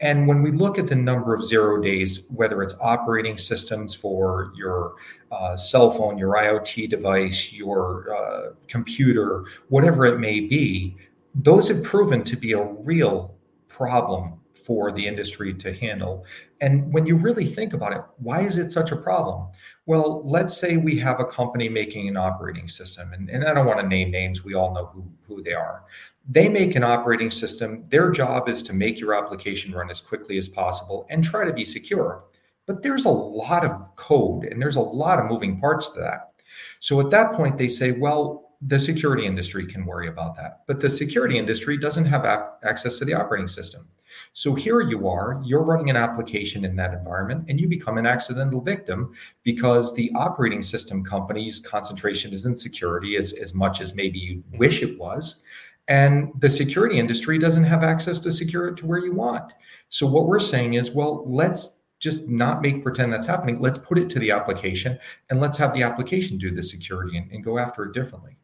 And 0.00 0.26
when 0.26 0.42
we 0.42 0.50
look 0.50 0.78
at 0.78 0.86
the 0.86 0.96
number 0.96 1.34
of 1.34 1.44
zero 1.44 1.80
days, 1.80 2.26
whether 2.30 2.62
it's 2.62 2.74
operating 2.80 3.36
systems 3.36 3.94
for 3.94 4.52
your 4.56 4.94
uh, 5.30 5.56
cell 5.56 5.90
phone, 5.90 6.16
your 6.16 6.34
IoT 6.34 6.88
device, 6.88 7.52
your 7.52 8.14
uh, 8.16 8.54
computer, 8.66 9.44
whatever 9.68 10.06
it 10.06 10.18
may 10.18 10.40
be, 10.40 10.96
those 11.34 11.68
have 11.68 11.82
proven 11.82 12.24
to 12.24 12.36
be 12.36 12.52
a 12.52 12.64
real 12.64 13.34
problem 13.68 14.39
for 14.70 14.92
the 14.92 15.04
industry 15.04 15.52
to 15.52 15.74
handle. 15.74 16.24
And 16.60 16.92
when 16.92 17.04
you 17.04 17.16
really 17.16 17.44
think 17.44 17.72
about 17.72 17.92
it, 17.92 18.02
why 18.18 18.42
is 18.42 18.56
it 18.56 18.70
such 18.70 18.92
a 18.92 18.96
problem? 18.96 19.48
Well, 19.86 20.22
let's 20.24 20.56
say 20.56 20.76
we 20.76 20.96
have 21.00 21.18
a 21.18 21.24
company 21.24 21.68
making 21.68 22.06
an 22.06 22.16
operating 22.16 22.68
system, 22.68 23.12
and, 23.12 23.28
and 23.28 23.44
I 23.44 23.52
don't 23.52 23.66
want 23.66 23.80
to 23.80 23.88
name 23.88 24.12
names, 24.12 24.44
we 24.44 24.54
all 24.54 24.72
know 24.72 24.86
who, 24.86 25.04
who 25.26 25.42
they 25.42 25.54
are 25.54 25.82
they 26.28 26.48
make 26.48 26.76
an 26.76 26.84
operating 26.84 27.30
system. 27.30 27.84
Their 27.88 28.12
job 28.12 28.48
is 28.48 28.62
to 28.64 28.72
make 28.72 29.00
your 29.00 29.14
application 29.14 29.72
run 29.72 29.90
as 29.90 30.00
quickly 30.00 30.38
as 30.38 30.46
possible 30.46 31.04
and 31.10 31.24
try 31.24 31.44
to 31.44 31.52
be 31.52 31.64
secure. 31.64 32.22
But 32.66 32.82
there's 32.82 33.06
a 33.06 33.10
lot 33.10 33.64
of 33.64 33.96
code 33.96 34.44
and 34.44 34.62
there's 34.62 34.76
a 34.76 34.80
lot 34.80 35.18
of 35.18 35.26
moving 35.26 35.58
parts 35.58 35.88
to 35.88 36.00
that. 36.00 36.34
So 36.78 37.00
at 37.00 37.10
that 37.10 37.32
point, 37.32 37.58
they 37.58 37.68
say, 37.68 37.90
well, 37.90 38.50
the 38.62 38.78
security 38.78 39.26
industry 39.26 39.66
can 39.66 39.86
worry 39.86 40.08
about 40.08 40.36
that. 40.36 40.60
But 40.66 40.80
the 40.80 40.90
security 40.90 41.38
industry 41.38 41.78
doesn't 41.78 42.04
have 42.04 42.24
access 42.62 42.98
to 42.98 43.04
the 43.04 43.14
operating 43.14 43.48
system. 43.48 43.88
So 44.32 44.54
here 44.54 44.80
you 44.80 45.08
are, 45.08 45.40
you're 45.44 45.62
running 45.62 45.90
an 45.90 45.96
application 45.96 46.64
in 46.64 46.76
that 46.76 46.94
environment, 46.94 47.46
and 47.48 47.60
you 47.60 47.68
become 47.68 47.98
an 47.98 48.06
accidental 48.06 48.60
victim 48.60 49.12
because 49.42 49.94
the 49.94 50.10
operating 50.14 50.62
system 50.62 51.04
company's 51.04 51.60
concentration 51.60 52.32
is 52.32 52.44
in 52.44 52.56
security 52.56 53.16
as, 53.16 53.32
as 53.32 53.54
much 53.54 53.80
as 53.80 53.94
maybe 53.94 54.18
you 54.18 54.36
mm-hmm. 54.36 54.58
wish 54.58 54.82
it 54.82 54.98
was. 54.98 55.42
And 55.88 56.32
the 56.38 56.50
security 56.50 56.98
industry 56.98 57.38
doesn't 57.38 57.64
have 57.64 57.82
access 57.82 58.18
to 58.20 58.30
secure 58.30 58.68
it 58.68 58.76
to 58.78 58.86
where 58.86 58.98
you 59.00 59.12
want. 59.12 59.52
So 59.88 60.06
what 60.06 60.26
we're 60.26 60.38
saying 60.38 60.74
is, 60.74 60.92
well, 60.92 61.24
let's 61.26 61.80
just 61.98 62.28
not 62.28 62.62
make 62.62 62.82
pretend 62.82 63.12
that's 63.12 63.26
happening. 63.26 63.60
Let's 63.60 63.78
put 63.78 63.98
it 63.98 64.08
to 64.10 64.18
the 64.18 64.30
application 64.30 64.98
and 65.28 65.40
let's 65.40 65.58
have 65.58 65.74
the 65.74 65.82
application 65.82 66.38
do 66.38 66.50
the 66.50 66.62
security 66.62 67.18
and, 67.18 67.30
and 67.30 67.44
go 67.44 67.58
after 67.58 67.84
it 67.84 67.92
differently. 67.92 68.36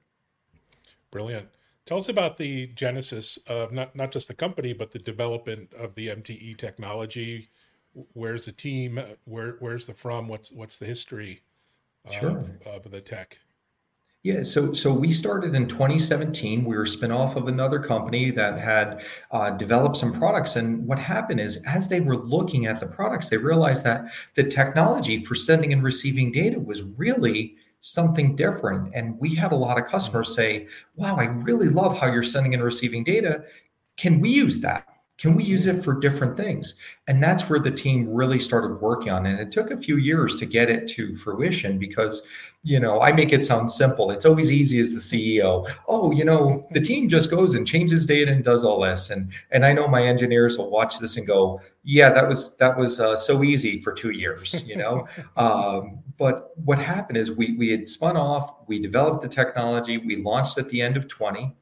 Brilliant. 1.10 1.48
Tell 1.86 1.98
us 1.98 2.08
about 2.08 2.36
the 2.36 2.66
genesis 2.66 3.38
of 3.46 3.72
not, 3.72 3.94
not 3.94 4.10
just 4.10 4.26
the 4.26 4.34
company, 4.34 4.72
but 4.72 4.90
the 4.90 4.98
development 4.98 5.72
of 5.72 5.94
the 5.94 6.08
MTE 6.08 6.56
technology. 6.56 7.48
Where's 8.12 8.44
the 8.44 8.52
team? 8.52 9.00
Where 9.24 9.56
where's 9.60 9.86
the 9.86 9.94
from? 9.94 10.26
What's 10.26 10.50
what's 10.50 10.76
the 10.78 10.84
history 10.84 11.42
of, 12.04 12.14
sure. 12.14 12.44
of 12.66 12.90
the 12.90 13.00
tech? 13.00 13.38
Yeah, 14.24 14.42
so 14.42 14.72
so 14.72 14.92
we 14.92 15.12
started 15.12 15.54
in 15.54 15.68
2017. 15.68 16.64
We 16.64 16.76
were 16.76 16.86
spin 16.86 17.12
off 17.12 17.36
of 17.36 17.46
another 17.46 17.78
company 17.78 18.32
that 18.32 18.58
had 18.58 19.04
uh, 19.30 19.50
developed 19.50 19.96
some 19.96 20.12
products, 20.12 20.56
and 20.56 20.84
what 20.84 20.98
happened 20.98 21.38
is, 21.38 21.62
as 21.64 21.86
they 21.86 22.00
were 22.00 22.16
looking 22.16 22.66
at 22.66 22.80
the 22.80 22.86
products, 22.86 23.28
they 23.28 23.36
realized 23.36 23.84
that 23.84 24.06
the 24.34 24.42
technology 24.42 25.22
for 25.22 25.36
sending 25.36 25.72
and 25.72 25.84
receiving 25.84 26.32
data 26.32 26.58
was 26.58 26.82
really 26.82 27.54
something 27.86 28.34
different. 28.34 28.92
And 28.94 29.18
we 29.20 29.34
had 29.34 29.52
a 29.52 29.56
lot 29.56 29.78
of 29.78 29.86
customers 29.86 30.28
mm-hmm. 30.28 30.34
say, 30.34 30.68
"Wow, 30.96 31.16
I 31.16 31.26
really 31.26 31.68
love 31.68 31.96
how 31.98 32.06
you're 32.06 32.22
sending 32.22 32.54
and 32.54 32.62
receiving 32.62 33.04
data. 33.04 33.44
Can 33.96 34.20
we 34.20 34.30
use 34.30 34.58
that?" 34.60 34.86
Can 35.18 35.34
we 35.34 35.44
use 35.44 35.66
it 35.66 35.82
for 35.82 35.94
different 35.94 36.36
things? 36.36 36.74
And 37.08 37.22
that's 37.22 37.48
where 37.48 37.58
the 37.58 37.70
team 37.70 38.12
really 38.12 38.38
started 38.38 38.82
working 38.82 39.10
on. 39.10 39.24
It. 39.24 39.30
And 39.30 39.40
it 39.40 39.50
took 39.50 39.70
a 39.70 39.76
few 39.76 39.96
years 39.96 40.34
to 40.36 40.44
get 40.44 40.68
it 40.68 40.86
to 40.88 41.16
fruition 41.16 41.78
because, 41.78 42.20
you 42.62 42.80
know, 42.80 43.00
I 43.00 43.12
make 43.12 43.32
it 43.32 43.42
sound 43.42 43.70
simple. 43.70 44.10
It's 44.10 44.26
always 44.26 44.52
easy 44.52 44.78
as 44.78 44.92
the 44.92 45.00
CEO. 45.00 45.72
Oh, 45.88 46.12
you 46.12 46.24
know, 46.24 46.68
the 46.72 46.82
team 46.82 47.08
just 47.08 47.30
goes 47.30 47.54
and 47.54 47.66
changes 47.66 48.04
data 48.04 48.30
and 48.30 48.44
does 48.44 48.62
all 48.62 48.82
this. 48.82 49.08
And 49.08 49.32
and 49.52 49.64
I 49.64 49.72
know 49.72 49.88
my 49.88 50.02
engineers 50.02 50.58
will 50.58 50.70
watch 50.70 50.98
this 50.98 51.16
and 51.16 51.26
go, 51.26 51.62
yeah, 51.82 52.10
that 52.10 52.28
was 52.28 52.54
that 52.56 52.76
was 52.76 53.00
uh, 53.00 53.16
so 53.16 53.42
easy 53.42 53.78
for 53.78 53.92
two 53.94 54.10
years, 54.10 54.64
you 54.66 54.76
know. 54.76 55.08
um, 55.38 56.00
but 56.18 56.50
what 56.64 56.78
happened 56.78 57.16
is 57.16 57.30
we 57.30 57.56
we 57.56 57.70
had 57.70 57.88
spun 57.88 58.18
off, 58.18 58.56
we 58.66 58.78
developed 58.80 59.22
the 59.22 59.28
technology, 59.28 59.96
we 59.96 60.16
launched 60.16 60.58
at 60.58 60.68
the 60.68 60.82
end 60.82 60.98
of 60.98 61.08
20 61.08 61.54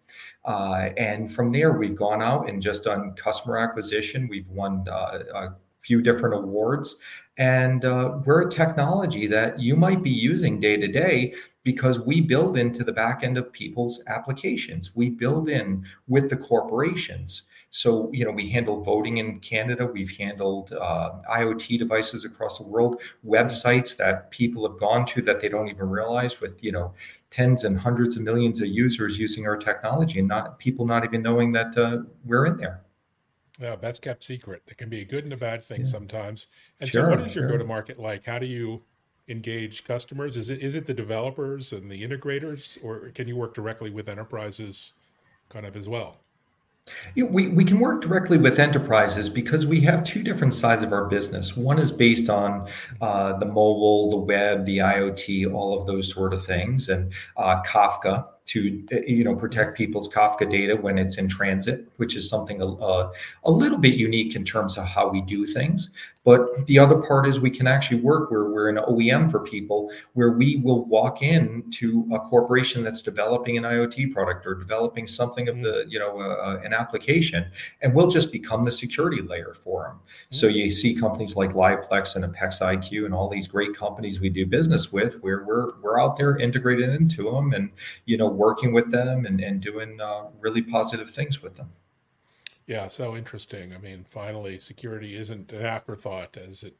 uh, 0.44 0.90
and 0.96 1.32
from 1.32 1.52
there, 1.52 1.72
we've 1.72 1.96
gone 1.96 2.22
out 2.22 2.48
and 2.48 2.60
just 2.60 2.84
done 2.84 3.14
customer 3.14 3.58
acquisition. 3.58 4.28
We've 4.28 4.48
won 4.48 4.86
uh, 4.88 5.20
a 5.34 5.48
few 5.80 6.02
different 6.02 6.34
awards. 6.34 6.96
And 7.36 7.84
uh, 7.84 8.18
we're 8.24 8.46
a 8.46 8.50
technology 8.50 9.26
that 9.26 9.58
you 9.58 9.74
might 9.74 10.02
be 10.02 10.10
using 10.10 10.60
day 10.60 10.76
to 10.76 10.86
day 10.86 11.34
because 11.62 11.98
we 11.98 12.20
build 12.20 12.56
into 12.56 12.84
the 12.84 12.92
back 12.92 13.22
end 13.22 13.38
of 13.38 13.52
people's 13.52 14.02
applications. 14.06 14.94
We 14.94 15.10
build 15.10 15.48
in 15.48 15.84
with 16.06 16.30
the 16.30 16.36
corporations. 16.36 17.42
So, 17.70 18.08
you 18.12 18.24
know, 18.24 18.30
we 18.30 18.48
handle 18.48 18.84
voting 18.84 19.16
in 19.16 19.40
Canada. 19.40 19.84
We've 19.84 20.16
handled 20.16 20.72
uh, 20.72 21.18
IoT 21.28 21.76
devices 21.76 22.24
across 22.24 22.58
the 22.58 22.68
world, 22.68 23.02
websites 23.26 23.96
that 23.96 24.30
people 24.30 24.68
have 24.68 24.78
gone 24.78 25.04
to 25.06 25.22
that 25.22 25.40
they 25.40 25.48
don't 25.48 25.68
even 25.68 25.90
realize 25.90 26.40
with, 26.40 26.62
you 26.62 26.70
know, 26.70 26.94
tens 27.34 27.64
and 27.64 27.76
hundreds 27.76 28.16
of 28.16 28.22
millions 28.22 28.60
of 28.60 28.68
users 28.68 29.18
using 29.18 29.44
our 29.44 29.56
technology 29.56 30.20
and 30.20 30.28
not 30.28 30.56
people 30.60 30.86
not 30.86 31.04
even 31.04 31.20
knowing 31.20 31.50
that 31.50 31.76
uh, 31.76 31.98
we're 32.24 32.46
in 32.46 32.56
there. 32.56 32.84
Yeah, 33.60 33.74
best 33.74 34.02
kept 34.02 34.22
secret. 34.22 34.62
It 34.68 34.78
can 34.78 34.88
be 34.88 35.00
a 35.00 35.04
good 35.04 35.24
and 35.24 35.32
a 35.32 35.36
bad 35.36 35.64
thing 35.64 35.80
yeah. 35.80 35.86
sometimes. 35.86 36.46
And 36.80 36.88
sure, 36.88 37.04
so, 37.04 37.10
what 37.10 37.20
is 37.26 37.32
sure. 37.32 37.42
your 37.42 37.50
go 37.50 37.58
to 37.58 37.64
market 37.64 37.98
like? 37.98 38.24
How 38.24 38.38
do 38.38 38.46
you 38.46 38.84
engage 39.26 39.82
customers? 39.82 40.36
Is 40.36 40.48
it 40.48 40.60
is 40.60 40.76
it 40.76 40.86
the 40.86 40.94
developers 40.94 41.72
and 41.72 41.90
the 41.90 42.06
integrators, 42.06 42.78
or 42.84 43.10
can 43.10 43.26
you 43.26 43.36
work 43.36 43.52
directly 43.52 43.90
with 43.90 44.08
enterprises, 44.08 44.94
kind 45.48 45.66
of 45.66 45.74
as 45.74 45.88
well? 45.88 46.18
We, 47.16 47.48
we 47.48 47.64
can 47.64 47.78
work 47.78 48.02
directly 48.02 48.36
with 48.36 48.58
enterprises 48.58 49.30
because 49.30 49.66
we 49.66 49.80
have 49.82 50.04
two 50.04 50.22
different 50.22 50.52
sides 50.52 50.82
of 50.82 50.92
our 50.92 51.06
business. 51.06 51.56
One 51.56 51.78
is 51.78 51.90
based 51.90 52.28
on 52.28 52.68
uh, 53.00 53.38
the 53.38 53.46
mobile, 53.46 54.10
the 54.10 54.16
web, 54.18 54.66
the 54.66 54.78
IoT, 54.78 55.52
all 55.52 55.78
of 55.78 55.86
those 55.86 56.12
sort 56.12 56.34
of 56.34 56.44
things, 56.44 56.88
and 56.88 57.12
uh, 57.36 57.62
Kafka 57.62 58.26
to 58.46 58.86
you 59.06 59.24
know 59.24 59.34
protect 59.34 59.76
people's 59.76 60.08
Kafka 60.08 60.48
data 60.48 60.76
when 60.76 60.98
it's 60.98 61.16
in 61.16 61.28
transit, 61.28 61.88
which 61.96 62.14
is 62.14 62.28
something 62.28 62.60
a, 62.60 62.66
a, 62.66 63.50
little 63.50 63.78
bit 63.78 63.94
unique 63.94 64.36
in 64.36 64.44
terms 64.44 64.76
of 64.76 64.84
how 64.84 65.08
we 65.08 65.22
do 65.22 65.46
things. 65.46 65.90
But 66.24 66.66
the 66.66 66.78
other 66.78 66.96
part 66.96 67.26
is 67.26 67.38
we 67.38 67.50
can 67.50 67.66
actually 67.66 68.00
work 68.00 68.30
where 68.30 68.44
we're 68.44 68.70
an 68.70 68.76
OEM 68.76 69.30
for 69.30 69.40
people, 69.40 69.90
where 70.14 70.32
we 70.32 70.56
will 70.56 70.86
walk 70.86 71.20
in 71.20 71.64
to 71.72 72.08
a 72.14 72.18
corporation 72.18 72.82
that's 72.82 73.02
developing 73.02 73.58
an 73.58 73.64
IoT 73.64 74.12
product 74.12 74.46
or 74.46 74.54
developing 74.54 75.06
something 75.06 75.48
of 75.48 75.56
the 75.60 75.84
you 75.88 75.98
know 75.98 76.20
uh, 76.20 76.60
an 76.62 76.74
application, 76.74 77.46
and 77.80 77.94
we'll 77.94 78.08
just 78.08 78.30
become 78.30 78.64
the 78.64 78.72
security 78.72 79.22
layer 79.22 79.54
for 79.54 79.84
them. 79.84 79.96
Mm-hmm. 79.96 80.36
So 80.36 80.46
you 80.48 80.70
see 80.70 80.94
companies 80.94 81.36
like 81.36 81.52
Liveplex 81.52 82.16
and 82.16 82.24
Apex 82.24 82.58
IQ 82.58 83.06
and 83.06 83.14
all 83.14 83.28
these 83.28 83.48
great 83.48 83.76
companies 83.76 84.20
we 84.20 84.28
do 84.28 84.44
business 84.44 84.92
with, 84.92 85.14
where 85.22 85.44
we're 85.44 85.78
we're 85.80 85.98
out 85.98 86.16
there 86.18 86.36
integrated 86.36 86.90
into 86.90 87.30
them, 87.30 87.54
and 87.54 87.70
you 88.04 88.18
know 88.18 88.33
working 88.34 88.72
with 88.72 88.90
them 88.90 89.26
and, 89.26 89.40
and 89.40 89.60
doing 89.60 90.00
uh, 90.00 90.24
really 90.40 90.62
positive 90.62 91.10
things 91.10 91.42
with 91.42 91.56
them. 91.56 91.70
Yeah, 92.66 92.88
so 92.88 93.14
interesting. 93.14 93.74
I 93.74 93.78
mean, 93.78 94.04
finally, 94.08 94.58
security 94.58 95.16
isn't 95.16 95.52
an 95.52 95.64
afterthought 95.64 96.36
as 96.36 96.62
it 96.62 96.76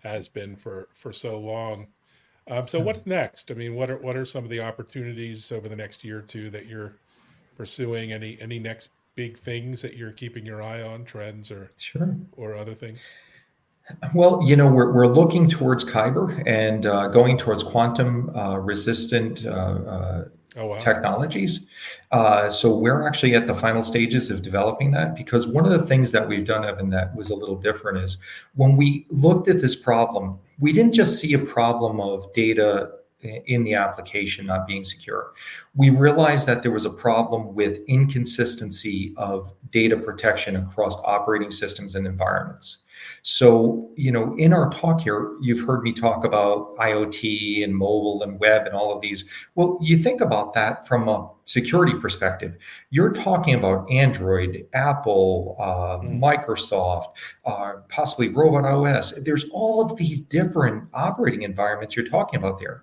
has 0.00 0.28
been 0.28 0.56
for 0.56 0.88
for 0.94 1.12
so 1.12 1.38
long. 1.38 1.88
Um, 2.48 2.68
so, 2.68 2.78
what's 2.78 3.04
next? 3.06 3.50
I 3.50 3.54
mean, 3.54 3.74
what 3.74 3.90
are 3.90 3.98
what 3.98 4.16
are 4.16 4.24
some 4.24 4.44
of 4.44 4.50
the 4.50 4.60
opportunities 4.60 5.50
over 5.50 5.68
the 5.68 5.74
next 5.74 6.04
year 6.04 6.18
or 6.18 6.22
two 6.22 6.48
that 6.50 6.66
you're 6.66 6.94
pursuing? 7.56 8.12
Any 8.12 8.38
any 8.40 8.60
next 8.60 8.90
big 9.16 9.36
things 9.36 9.82
that 9.82 9.96
you're 9.96 10.12
keeping 10.12 10.46
your 10.46 10.62
eye 10.62 10.82
on, 10.82 11.04
trends 11.04 11.50
or 11.50 11.72
sure. 11.76 12.16
or 12.36 12.54
other 12.54 12.74
things? 12.74 13.08
Well, 14.14 14.40
you 14.44 14.56
know, 14.56 14.66
we're, 14.66 14.92
we're 14.92 15.06
looking 15.06 15.48
towards 15.48 15.84
Kyber 15.84 16.42
and 16.46 16.86
uh, 16.86 17.08
going 17.08 17.38
towards 17.38 17.62
quantum 17.62 18.34
uh, 18.36 18.58
resistant 18.58 19.44
uh, 19.46 19.50
uh 19.50 20.24
oh, 20.56 20.66
wow. 20.66 20.78
technologies. 20.78 21.60
Uh, 22.12 22.48
so 22.50 22.76
we're 22.76 23.06
actually 23.06 23.34
at 23.34 23.46
the 23.46 23.54
final 23.54 23.82
stages 23.82 24.30
of 24.30 24.42
developing 24.42 24.90
that 24.92 25.14
because 25.14 25.46
one 25.46 25.64
of 25.64 25.72
the 25.72 25.86
things 25.86 26.12
that 26.12 26.26
we've 26.26 26.46
done, 26.46 26.64
Evan, 26.64 26.90
that 26.90 27.14
was 27.14 27.30
a 27.30 27.34
little 27.34 27.56
different 27.56 27.98
is 27.98 28.16
when 28.54 28.76
we 28.76 29.06
looked 29.10 29.48
at 29.48 29.60
this 29.60 29.76
problem, 29.76 30.38
we 30.58 30.72
didn't 30.72 30.92
just 30.92 31.20
see 31.20 31.34
a 31.34 31.38
problem 31.38 32.00
of 32.00 32.32
data 32.32 32.90
in 33.46 33.64
the 33.64 33.74
application 33.74 34.46
not 34.46 34.66
being 34.66 34.84
secure. 34.84 35.32
We 35.74 35.90
realized 35.90 36.46
that 36.46 36.62
there 36.62 36.70
was 36.70 36.84
a 36.84 36.90
problem 36.90 37.54
with 37.54 37.78
inconsistency 37.88 39.14
of 39.16 39.52
data 39.70 39.96
protection 39.96 40.56
across 40.56 40.96
operating 41.04 41.50
systems 41.50 41.94
and 41.94 42.06
environments. 42.06 42.78
So, 43.22 43.90
you 43.96 44.12
know, 44.12 44.34
in 44.36 44.52
our 44.52 44.70
talk 44.70 45.00
here, 45.00 45.36
you've 45.40 45.66
heard 45.66 45.82
me 45.82 45.92
talk 45.92 46.24
about 46.24 46.76
IoT 46.76 47.64
and 47.64 47.74
mobile 47.74 48.22
and 48.22 48.38
web 48.38 48.66
and 48.66 48.74
all 48.74 48.94
of 48.94 49.00
these. 49.00 49.24
Well, 49.54 49.78
you 49.80 49.96
think 49.96 50.20
about 50.20 50.54
that 50.54 50.86
from 50.86 51.08
a 51.08 51.28
security 51.44 51.94
perspective. 51.98 52.56
You're 52.90 53.12
talking 53.12 53.54
about 53.54 53.90
Android, 53.90 54.66
Apple, 54.74 55.56
uh, 55.58 55.98
mm. 56.04 56.20
Microsoft, 56.20 57.14
uh, 57.44 57.74
possibly 57.88 58.28
Robot 58.28 58.64
OS. 58.64 59.12
There's 59.12 59.46
all 59.50 59.80
of 59.80 59.96
these 59.96 60.20
different 60.20 60.84
operating 60.92 61.42
environments 61.42 61.96
you're 61.96 62.06
talking 62.06 62.38
about 62.38 62.58
there. 62.58 62.82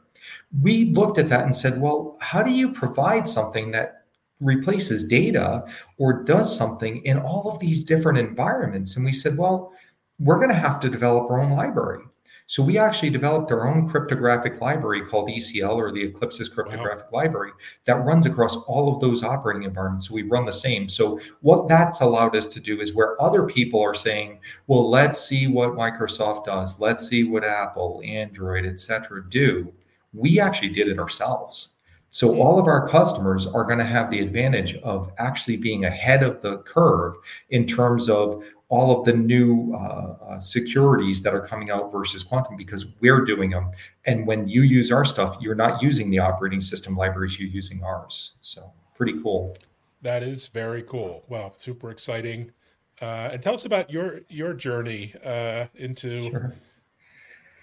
We 0.62 0.86
looked 0.86 1.18
at 1.18 1.28
that 1.30 1.44
and 1.44 1.56
said, 1.56 1.80
well, 1.80 2.18
how 2.22 2.42
do 2.42 2.52
you 2.52 2.72
provide 2.72 3.28
something 3.28 3.72
that 3.72 4.06
replaces 4.40 5.04
data 5.04 5.64
or 5.98 6.24
does 6.24 6.56
something 6.56 7.06
in 7.06 7.18
all 7.20 7.50
of 7.52 7.60
these 7.60 7.84
different 7.84 8.18
environments? 8.18 8.96
And 8.96 9.06
we 9.06 9.12
said, 9.14 9.38
well, 9.38 9.74
we're 10.20 10.38
going 10.38 10.50
to 10.50 10.56
have 10.56 10.80
to 10.82 10.90
develop 10.90 11.30
our 11.30 11.42
own 11.42 11.52
library. 11.52 12.04
So 12.48 12.62
we 12.62 12.78
actually 12.78 13.10
developed 13.10 13.52
our 13.52 13.68
own 13.68 13.88
cryptographic 13.88 14.60
library 14.60 15.06
called 15.06 15.30
ECL 15.30 15.76
or 15.76 15.92
the 15.92 16.12
Eclypses 16.12 16.54
Cryptographic 16.54 17.12
wow. 17.12 17.22
Library 17.22 17.52
that 17.86 18.04
runs 18.06 18.26
across 18.26 18.56
all 18.56 18.94
of 18.94 19.00
those 19.00 19.24
operating 19.24 19.64
environments. 19.64 20.10
So 20.10 20.14
we 20.14 20.24
run 20.24 20.46
the 20.46 20.54
same. 20.54 20.90
So 20.90 21.20
what 21.42 21.70
that's 21.70 22.02
allowed 22.02 22.36
us 22.36 22.48
to 22.50 22.60
do 22.60 22.82
is 22.82 22.94
where 22.94 23.20
other 23.22 23.44
people 23.44 23.82
are 23.82 23.96
saying, 23.96 24.40
well, 24.68 24.90
let's 24.90 25.26
see 25.26 25.48
what 25.48 25.72
Microsoft 25.72 26.46
does, 26.46 26.78
let's 26.80 27.08
see 27.08 27.24
what 27.24 27.46
Apple, 27.46 28.02
Android, 28.06 28.66
etc., 28.66 29.24
do. 29.30 29.72
We 30.14 30.40
actually 30.40 30.70
did 30.70 30.90
it 30.90 31.00
ourselves. 31.00 31.70
So 32.10 32.32
hmm. 32.32 32.42
all 32.42 32.60
of 32.60 32.68
our 32.68 32.88
customers 32.88 33.48
are 33.48 33.64
going 33.64 33.80
to 33.80 33.86
have 33.86 34.12
the 34.12 34.20
advantage 34.20 34.76
of 34.84 35.12
actually 35.18 35.58
being 35.58 35.86
ahead 35.86 36.22
of 36.22 36.42
the 36.42 36.58
curve 36.60 37.16
in 37.50 37.66
terms 37.66 38.10
of 38.10 38.44
all 38.74 38.98
of 38.98 39.06
the 39.06 39.14
new 39.14 39.72
uh, 39.76 40.16
uh, 40.30 40.40
securities 40.40 41.22
that 41.22 41.32
are 41.32 41.46
coming 41.46 41.70
out 41.70 41.92
versus 41.92 42.24
quantum 42.24 42.58
because 42.58 42.88
we're 43.02 43.24
doing 43.24 43.52
them. 43.52 43.70
And 44.06 44.26
when 44.26 44.48
you 44.48 44.64
use 44.64 44.92
our 44.92 45.06
stuff, 45.06 45.38
you're 45.40 45.54
not 45.54 45.84
using 45.84 46.10
the 46.10 46.18
operating 46.18 46.60
system 46.60 46.98
libraries, 46.98 47.40
you're 47.40 47.50
using 47.50 47.84
ours. 47.84 48.34
So 48.42 48.74
pretty 48.96 49.22
cool. 49.22 49.56
That 50.02 50.24
is 50.24 50.48
very 50.48 50.82
cool. 50.82 51.24
Wow, 51.30 51.54
super 51.56 51.92
exciting. 51.92 52.52
Uh, 53.00 53.30
and 53.34 53.44
tell 53.44 53.54
us 53.54 53.64
about 53.64 53.92
your 53.92 54.22
your 54.28 54.54
journey 54.56 55.14
uh, 55.24 55.66
into 55.76 56.32
sure. 56.32 56.56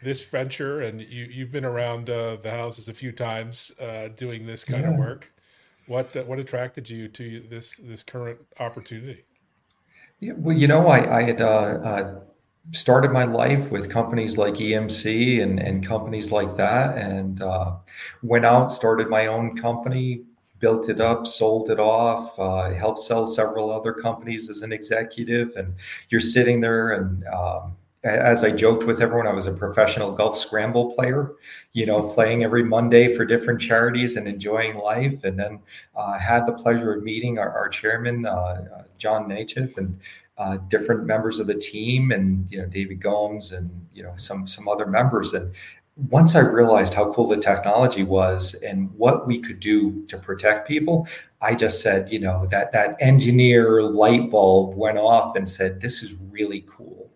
this 0.05 0.21
venture. 0.25 0.81
And 0.81 1.01
you 1.01 1.25
you've 1.25 1.51
been 1.51 1.65
around 1.65 2.09
uh, 2.09 2.37
the 2.37 2.53
houses 2.53 2.89
a 2.89 2.95
few 2.95 3.11
times 3.11 3.73
uh, 3.81 4.09
doing 4.17 4.47
this 4.47 4.65
kind 4.65 4.83
yeah. 4.83 4.93
of 4.93 4.97
work. 4.97 5.33
What 5.87 6.15
what 6.27 6.39
attracted 6.39 6.89
you 6.89 7.09
to 7.09 7.41
this 7.51 7.81
this 7.83 8.05
current 8.05 8.39
opportunity? 8.61 9.25
Yeah, 10.21 10.35
well, 10.37 10.57
you 10.57 10.69
know, 10.69 10.89
I, 10.89 11.19
I 11.19 11.23
had 11.23 11.41
uh, 11.41 11.45
uh, 11.47 12.21
started 12.73 13.11
my 13.11 13.25
life 13.25 13.71
with 13.71 13.89
companies 13.89 14.37
like 14.37 14.55
EMC 14.55 15.43
and, 15.43 15.59
and 15.59 15.87
companies 15.87 16.31
like 16.31 16.57
that, 16.57 16.99
and 16.99 17.41
uh, 17.41 17.77
went 18.23 18.45
out, 18.45 18.71
started 18.71 19.09
my 19.09 19.27
own 19.29 19.57
company, 19.57 20.25
built 20.59 20.91
it 20.91 21.01
up, 21.01 21.27
sold 21.27 21.71
it 21.71 21.81
off, 21.81 22.39
uh, 22.39 22.71
helped 22.75 23.01
sell 23.01 23.27
several 23.27 23.71
other 23.71 23.95
companies 23.95 24.51
as 24.51 24.61
an 24.61 24.73
executive. 24.73 25.57
And 25.57 25.75
you're 26.11 26.21
sitting 26.21 26.61
there, 26.61 26.93
and 26.93 27.25
um, 27.29 27.77
as 28.03 28.45
I 28.45 28.51
joked 28.51 28.85
with 28.85 29.03
everyone, 29.03 29.27
I 29.27 29.33
was 29.33 29.47
a 29.47 29.53
professional 29.53 30.13
golf 30.13 30.39
scramble 30.39 30.95
player, 30.95 31.33
you 31.73 31.85
know, 31.85 32.03
playing 32.03 32.45
every 32.45 32.65
Monday 32.65 33.15
for 33.15 33.27
different 33.27 33.61
charities 33.61 34.17
and 34.17 34.27
enjoying 34.27 34.79
life. 34.79 35.23
And 35.25 35.39
then 35.39 35.61
uh, 35.95 36.19
had 36.19 36.47
the 36.47 36.53
pleasure 36.53 36.95
of 36.95 37.03
meeting 37.03 37.39
our, 37.39 37.53
our 37.53 37.69
chairman, 37.69 38.25
uh, 38.25 38.31
uh 38.31 38.83
John 38.97 39.29
Nachiff, 39.29 39.77
and 39.77 39.99
uh, 40.39 40.57
different 40.69 41.05
members 41.05 41.41
of 41.41 41.47
the 41.47 41.55
team 41.55 42.13
and 42.13 42.51
you 42.51 42.59
know 42.59 42.67
David 42.67 43.01
Gomes 43.01 43.53
and 43.53 43.71
you 43.93 44.03
know 44.03 44.15
some 44.17 44.47
some 44.47 44.69
other 44.69 44.87
members 44.87 45.35
and 45.35 45.55
once 46.09 46.35
I 46.35 46.41
realized 46.41 46.95
how 46.95 47.13
cool 47.13 47.29
the 47.29 47.37
technology 47.37 48.03
was 48.03 48.55
and 48.55 48.91
what 48.97 49.27
we 49.27 49.39
could 49.39 49.61
do 49.61 50.05
to 50.07 50.17
protect 50.17 50.67
people, 50.67 51.07
I 51.43 51.55
just 51.55 51.83
said, 51.83 52.11
you 52.11 52.19
know, 52.19 52.47
that 52.47 52.73
that 52.73 52.97
engineer 53.01 53.83
light 53.83 54.31
bulb 54.31 54.77
went 54.77 54.97
off 54.97 55.37
and 55.37 55.47
said, 55.47 55.81
this 55.81 56.03
is 56.03 56.15
really 56.31 56.65
cool. 56.69 57.11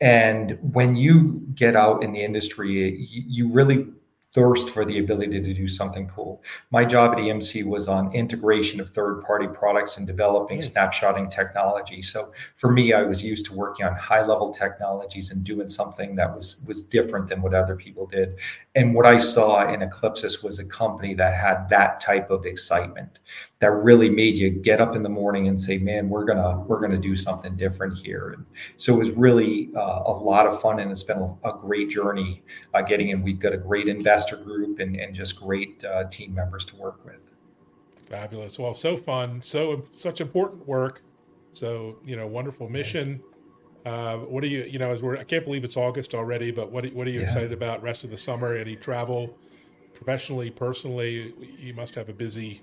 And 0.00 0.58
when 0.60 0.96
you 0.96 1.42
get 1.54 1.74
out 1.74 2.04
in 2.04 2.12
the 2.12 2.22
industry, 2.22 2.96
you, 2.98 3.24
you 3.26 3.48
really 3.52 3.86
thirst 4.32 4.68
for 4.68 4.84
the 4.84 4.98
ability 4.98 5.40
to 5.40 5.54
do 5.54 5.66
something 5.66 6.06
cool. 6.08 6.42
My 6.70 6.84
job 6.84 7.12
at 7.12 7.18
EMC 7.18 7.64
was 7.64 7.88
on 7.88 8.12
integration 8.12 8.78
of 8.78 8.90
third 8.90 9.22
party 9.22 9.46
products 9.46 9.96
and 9.96 10.06
developing 10.06 10.58
mm. 10.58 10.70
snapshotting 10.70 11.30
technology. 11.30 12.02
So 12.02 12.32
for 12.54 12.70
me, 12.70 12.92
I 12.92 13.02
was 13.02 13.24
used 13.24 13.46
to 13.46 13.54
working 13.54 13.86
on 13.86 13.94
high 13.94 14.24
level 14.24 14.52
technologies 14.52 15.30
and 15.30 15.42
doing 15.42 15.70
something 15.70 16.14
that 16.16 16.34
was 16.34 16.62
was 16.66 16.82
different 16.82 17.28
than 17.28 17.40
what 17.40 17.54
other 17.54 17.74
people 17.74 18.06
did. 18.06 18.36
And 18.74 18.94
what 18.94 19.06
I 19.06 19.18
saw 19.18 19.66
in 19.72 19.80
Eclypses 19.80 20.42
was 20.42 20.58
a 20.58 20.64
company 20.64 21.14
that 21.14 21.34
had 21.34 21.68
that 21.70 22.00
type 22.00 22.30
of 22.30 22.44
excitement 22.44 23.18
that 23.60 23.72
really 23.72 24.08
made 24.08 24.38
you 24.38 24.50
get 24.50 24.80
up 24.80 24.94
in 24.94 25.02
the 25.02 25.08
morning 25.08 25.48
and 25.48 25.58
say, 25.58 25.78
"Man, 25.78 26.08
we're 26.08 26.24
gonna 26.24 26.60
we're 26.60 26.80
gonna 26.80 26.98
do 26.98 27.16
something 27.16 27.56
different 27.56 27.98
here." 27.98 28.30
And 28.30 28.46
so 28.76 28.94
it 28.94 28.98
was 28.98 29.10
really 29.10 29.70
uh, 29.74 30.02
a 30.06 30.12
lot 30.12 30.46
of 30.46 30.60
fun, 30.60 30.78
and 30.78 30.90
it's 30.90 31.02
been 31.02 31.18
a, 31.18 31.48
a 31.48 31.58
great 31.58 31.90
journey 31.90 32.42
uh, 32.74 32.82
getting 32.82 33.08
in. 33.08 33.22
We've 33.22 33.40
got 33.40 33.52
a 33.52 33.56
great 33.56 33.88
investor 33.88 34.36
group 34.36 34.78
and, 34.78 34.94
and 34.94 35.12
just 35.12 35.40
great 35.40 35.84
uh, 35.84 36.04
team 36.04 36.34
members 36.34 36.64
to 36.66 36.76
work 36.76 37.04
with. 37.04 37.32
Fabulous. 38.06 38.58
Well, 38.58 38.74
so 38.74 38.96
fun, 38.96 39.42
so 39.42 39.82
such 39.92 40.20
important 40.20 40.66
work. 40.66 41.02
So 41.52 41.98
you 42.04 42.14
know, 42.14 42.28
wonderful 42.28 42.68
mission. 42.68 43.20
Uh, 43.84 44.18
what 44.18 44.44
are 44.44 44.48
you, 44.48 44.64
you 44.64 44.78
know, 44.78 44.92
as 44.92 45.02
we're, 45.02 45.16
I 45.16 45.24
can't 45.24 45.44
believe 45.44 45.64
it's 45.64 45.76
August 45.76 46.14
already, 46.14 46.50
but 46.50 46.70
what, 46.70 46.84
what 46.92 47.06
are 47.06 47.10
you 47.10 47.20
yeah. 47.20 47.24
excited 47.24 47.52
about 47.52 47.82
rest 47.82 48.04
of 48.04 48.10
the 48.10 48.18
summer? 48.18 48.54
Any 48.54 48.76
travel 48.76 49.38
professionally, 49.94 50.50
personally? 50.50 51.32
You 51.58 51.72
must 51.72 51.94
have 51.94 52.08
a 52.08 52.12
busy 52.12 52.62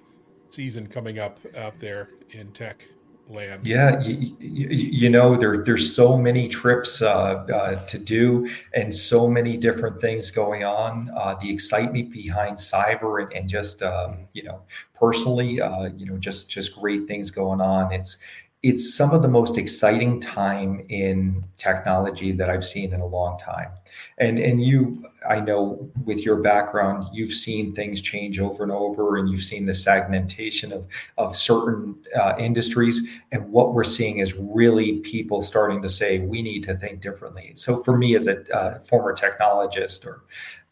season 0.50 0.88
coming 0.88 1.20
up 1.20 1.40
out 1.56 1.80
there 1.80 2.10
in 2.32 2.52
tech 2.52 2.88
land. 3.30 3.66
Yeah, 3.66 4.00
you, 4.02 4.36
you, 4.40 5.10
know, 5.10 5.36
there 5.36 5.64
there's 5.64 5.96
so 5.96 6.18
many 6.18 6.48
trips 6.48 7.02
uh, 7.02 7.08
uh, 7.08 7.86
to 7.86 7.98
do 7.98 8.50
and 8.74 8.94
so 8.94 9.28
many 9.28 9.58
different 9.58 10.00
things 10.00 10.32
going 10.32 10.64
on. 10.64 11.10
Uh, 11.16 11.36
the 11.42 11.52
excitement 11.52 12.12
behind 12.12 12.58
cyber 12.58 13.24
and, 13.24 13.34
and 13.34 13.50
just 13.50 13.82
um, 13.84 14.28
you 14.34 14.44
know, 14.44 14.62
personally, 14.94 15.62
uh, 15.62 15.90
you 15.98 16.06
know, 16.06 16.18
just 16.18 16.50
just 16.50 16.76
great 16.76 17.08
things 17.08 17.32
going 17.32 17.62
on. 17.62 17.92
It's 17.92 18.18
it's 18.66 18.96
some 18.96 19.12
of 19.12 19.22
the 19.22 19.28
most 19.28 19.60
exciting 19.60 20.20
time 20.20 20.84
in 20.90 21.44
technology 21.56 22.32
that 22.32 22.50
I've 22.50 22.66
seen 22.66 22.96
in 22.96 23.00
a 23.00 23.06
long 23.06 23.38
time. 23.38 23.70
And 24.18 24.40
and 24.40 24.64
you, 24.64 25.06
I 25.30 25.40
know 25.40 25.88
with 26.04 26.26
your 26.26 26.38
background, 26.38 27.08
you've 27.14 27.32
seen 27.32 27.76
things 27.76 28.02
change 28.02 28.40
over 28.40 28.64
and 28.64 28.72
over, 28.72 29.18
and 29.18 29.30
you've 29.30 29.44
seen 29.44 29.68
the 29.68 29.74
segmentation 29.76 30.74
of 30.74 30.88
of 31.20 31.36
certain 31.36 31.96
uh, 32.20 32.34
industries. 32.40 33.08
And 33.32 33.48
what 33.52 33.76
we're 33.76 33.84
seeing 33.84 34.18
is 34.18 34.34
really 34.34 34.94
people 35.02 35.44
starting 35.44 35.80
to 35.84 35.90
say 35.90 36.20
we 36.20 36.42
need 36.42 36.64
to 36.64 36.76
think 36.76 37.02
differently. 37.02 37.52
So 37.54 37.84
for 37.84 37.96
me, 37.96 38.16
as 38.16 38.26
a 38.26 38.52
uh, 38.52 38.80
former 38.80 39.16
technologist 39.16 40.08
or 40.08 40.24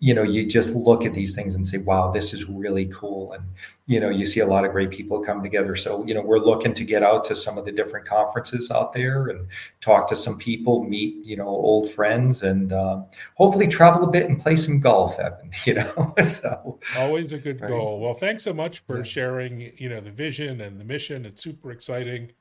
you 0.04 0.14
know, 0.14 0.22
you 0.22 0.46
just 0.46 0.74
look 0.76 1.06
at 1.06 1.14
these 1.14 1.34
things 1.34 1.56
and 1.56 1.66
say, 1.66 1.78
wow, 1.78 2.12
this 2.12 2.34
is 2.34 2.50
really 2.50 2.88
cool. 2.88 3.32
And, 3.32 3.46
you 3.86 4.02
know, 4.02 4.10
you 4.10 4.26
see 4.26 4.42
a 4.42 4.46
lot 4.46 4.66
of 4.66 4.74
great 4.74 4.90
people 4.90 5.22
come 5.22 5.42
together. 5.42 5.78
So, 5.78 6.06
you 6.06 6.14
know, 6.14 6.20
we're 6.20 6.40
looking 6.40 6.74
to 6.74 6.84
get 6.84 7.04
out 7.04 7.24
to 7.24 7.38
some 7.38 7.58
of 7.58 7.64
the 7.64 7.72
different 7.72 8.06
conferences 8.06 8.70
out 8.70 8.92
there 8.92 9.28
and 9.28 9.48
talk 9.80 10.10
to 10.10 10.16
some 10.18 10.38
people, 10.38 10.84
meet, 10.84 11.26
you 11.26 11.38
know, 11.38 11.48
old 11.48 11.90
friends 11.90 12.44
and 12.44 12.74
uh, 12.74 13.02
hopefully 13.36 13.66
travel 13.66 14.04
a 14.04 14.12
bit 14.12 14.28
and 14.28 14.42
play 14.42 14.58
some 14.58 14.82
golf, 14.82 15.18
Evan, 15.20 15.52
you 15.64 15.76
know. 15.76 16.14
so 16.26 16.82
always 16.98 17.32
a 17.32 17.38
good 17.38 17.62
right. 17.62 17.70
goal. 17.70 18.02
Well, 18.02 18.16
thanks 18.16 18.44
so 18.44 18.54
much 18.54 18.80
for 18.80 18.98
yeah. 18.98 19.04
sharing, 19.04 19.72
you 19.78 19.88
know, 19.88 20.02
the 20.02 20.12
vision 20.12 20.60
and 20.60 20.82
the 20.82 20.86
mission. 20.86 21.26
It's 21.26 21.42
super 21.42 21.72
exciting. 21.72 22.34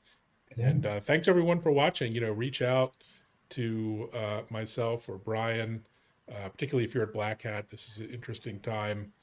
Yeah. 0.57 0.67
And 0.67 0.85
uh, 0.85 0.99
thanks 0.99 1.29
everyone 1.29 1.61
for 1.61 1.71
watching. 1.71 2.11
You 2.11 2.19
know, 2.19 2.33
reach 2.33 2.61
out 2.61 2.97
to 3.51 4.09
uh, 4.13 4.41
myself 4.49 5.07
or 5.07 5.17
Brian 5.17 5.85
uh, 6.29 6.49
particularly 6.49 6.85
if 6.85 6.93
you're 6.93 7.03
at 7.03 7.13
Black 7.13 7.41
Hat. 7.41 7.69
This 7.69 7.87
is 7.89 7.99
an 7.99 8.09
interesting 8.09 8.59
time. 8.59 9.13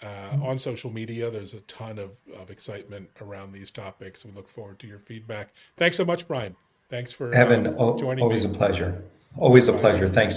Uh, 0.00 0.06
mm-hmm. 0.06 0.42
On 0.44 0.58
social 0.58 0.92
media, 0.92 1.30
there's 1.30 1.54
a 1.54 1.60
ton 1.62 1.98
of, 1.98 2.12
of 2.38 2.50
excitement 2.50 3.10
around 3.20 3.52
these 3.52 3.70
topics. 3.70 4.24
We 4.24 4.30
look 4.30 4.48
forward 4.48 4.78
to 4.80 4.86
your 4.86 5.00
feedback. 5.00 5.54
Thanks 5.76 5.96
so 5.96 6.04
much, 6.04 6.28
Brian. 6.28 6.54
Thanks 6.88 7.12
for 7.12 7.34
Evan. 7.34 7.66
Uh, 7.66 7.96
joining 7.96 8.22
always 8.22 8.46
me. 8.46 8.52
a 8.52 8.54
pleasure. 8.54 9.02
Always 9.36 9.68
a 9.68 9.72
pleasure. 9.72 10.08
Thanks. 10.08 10.26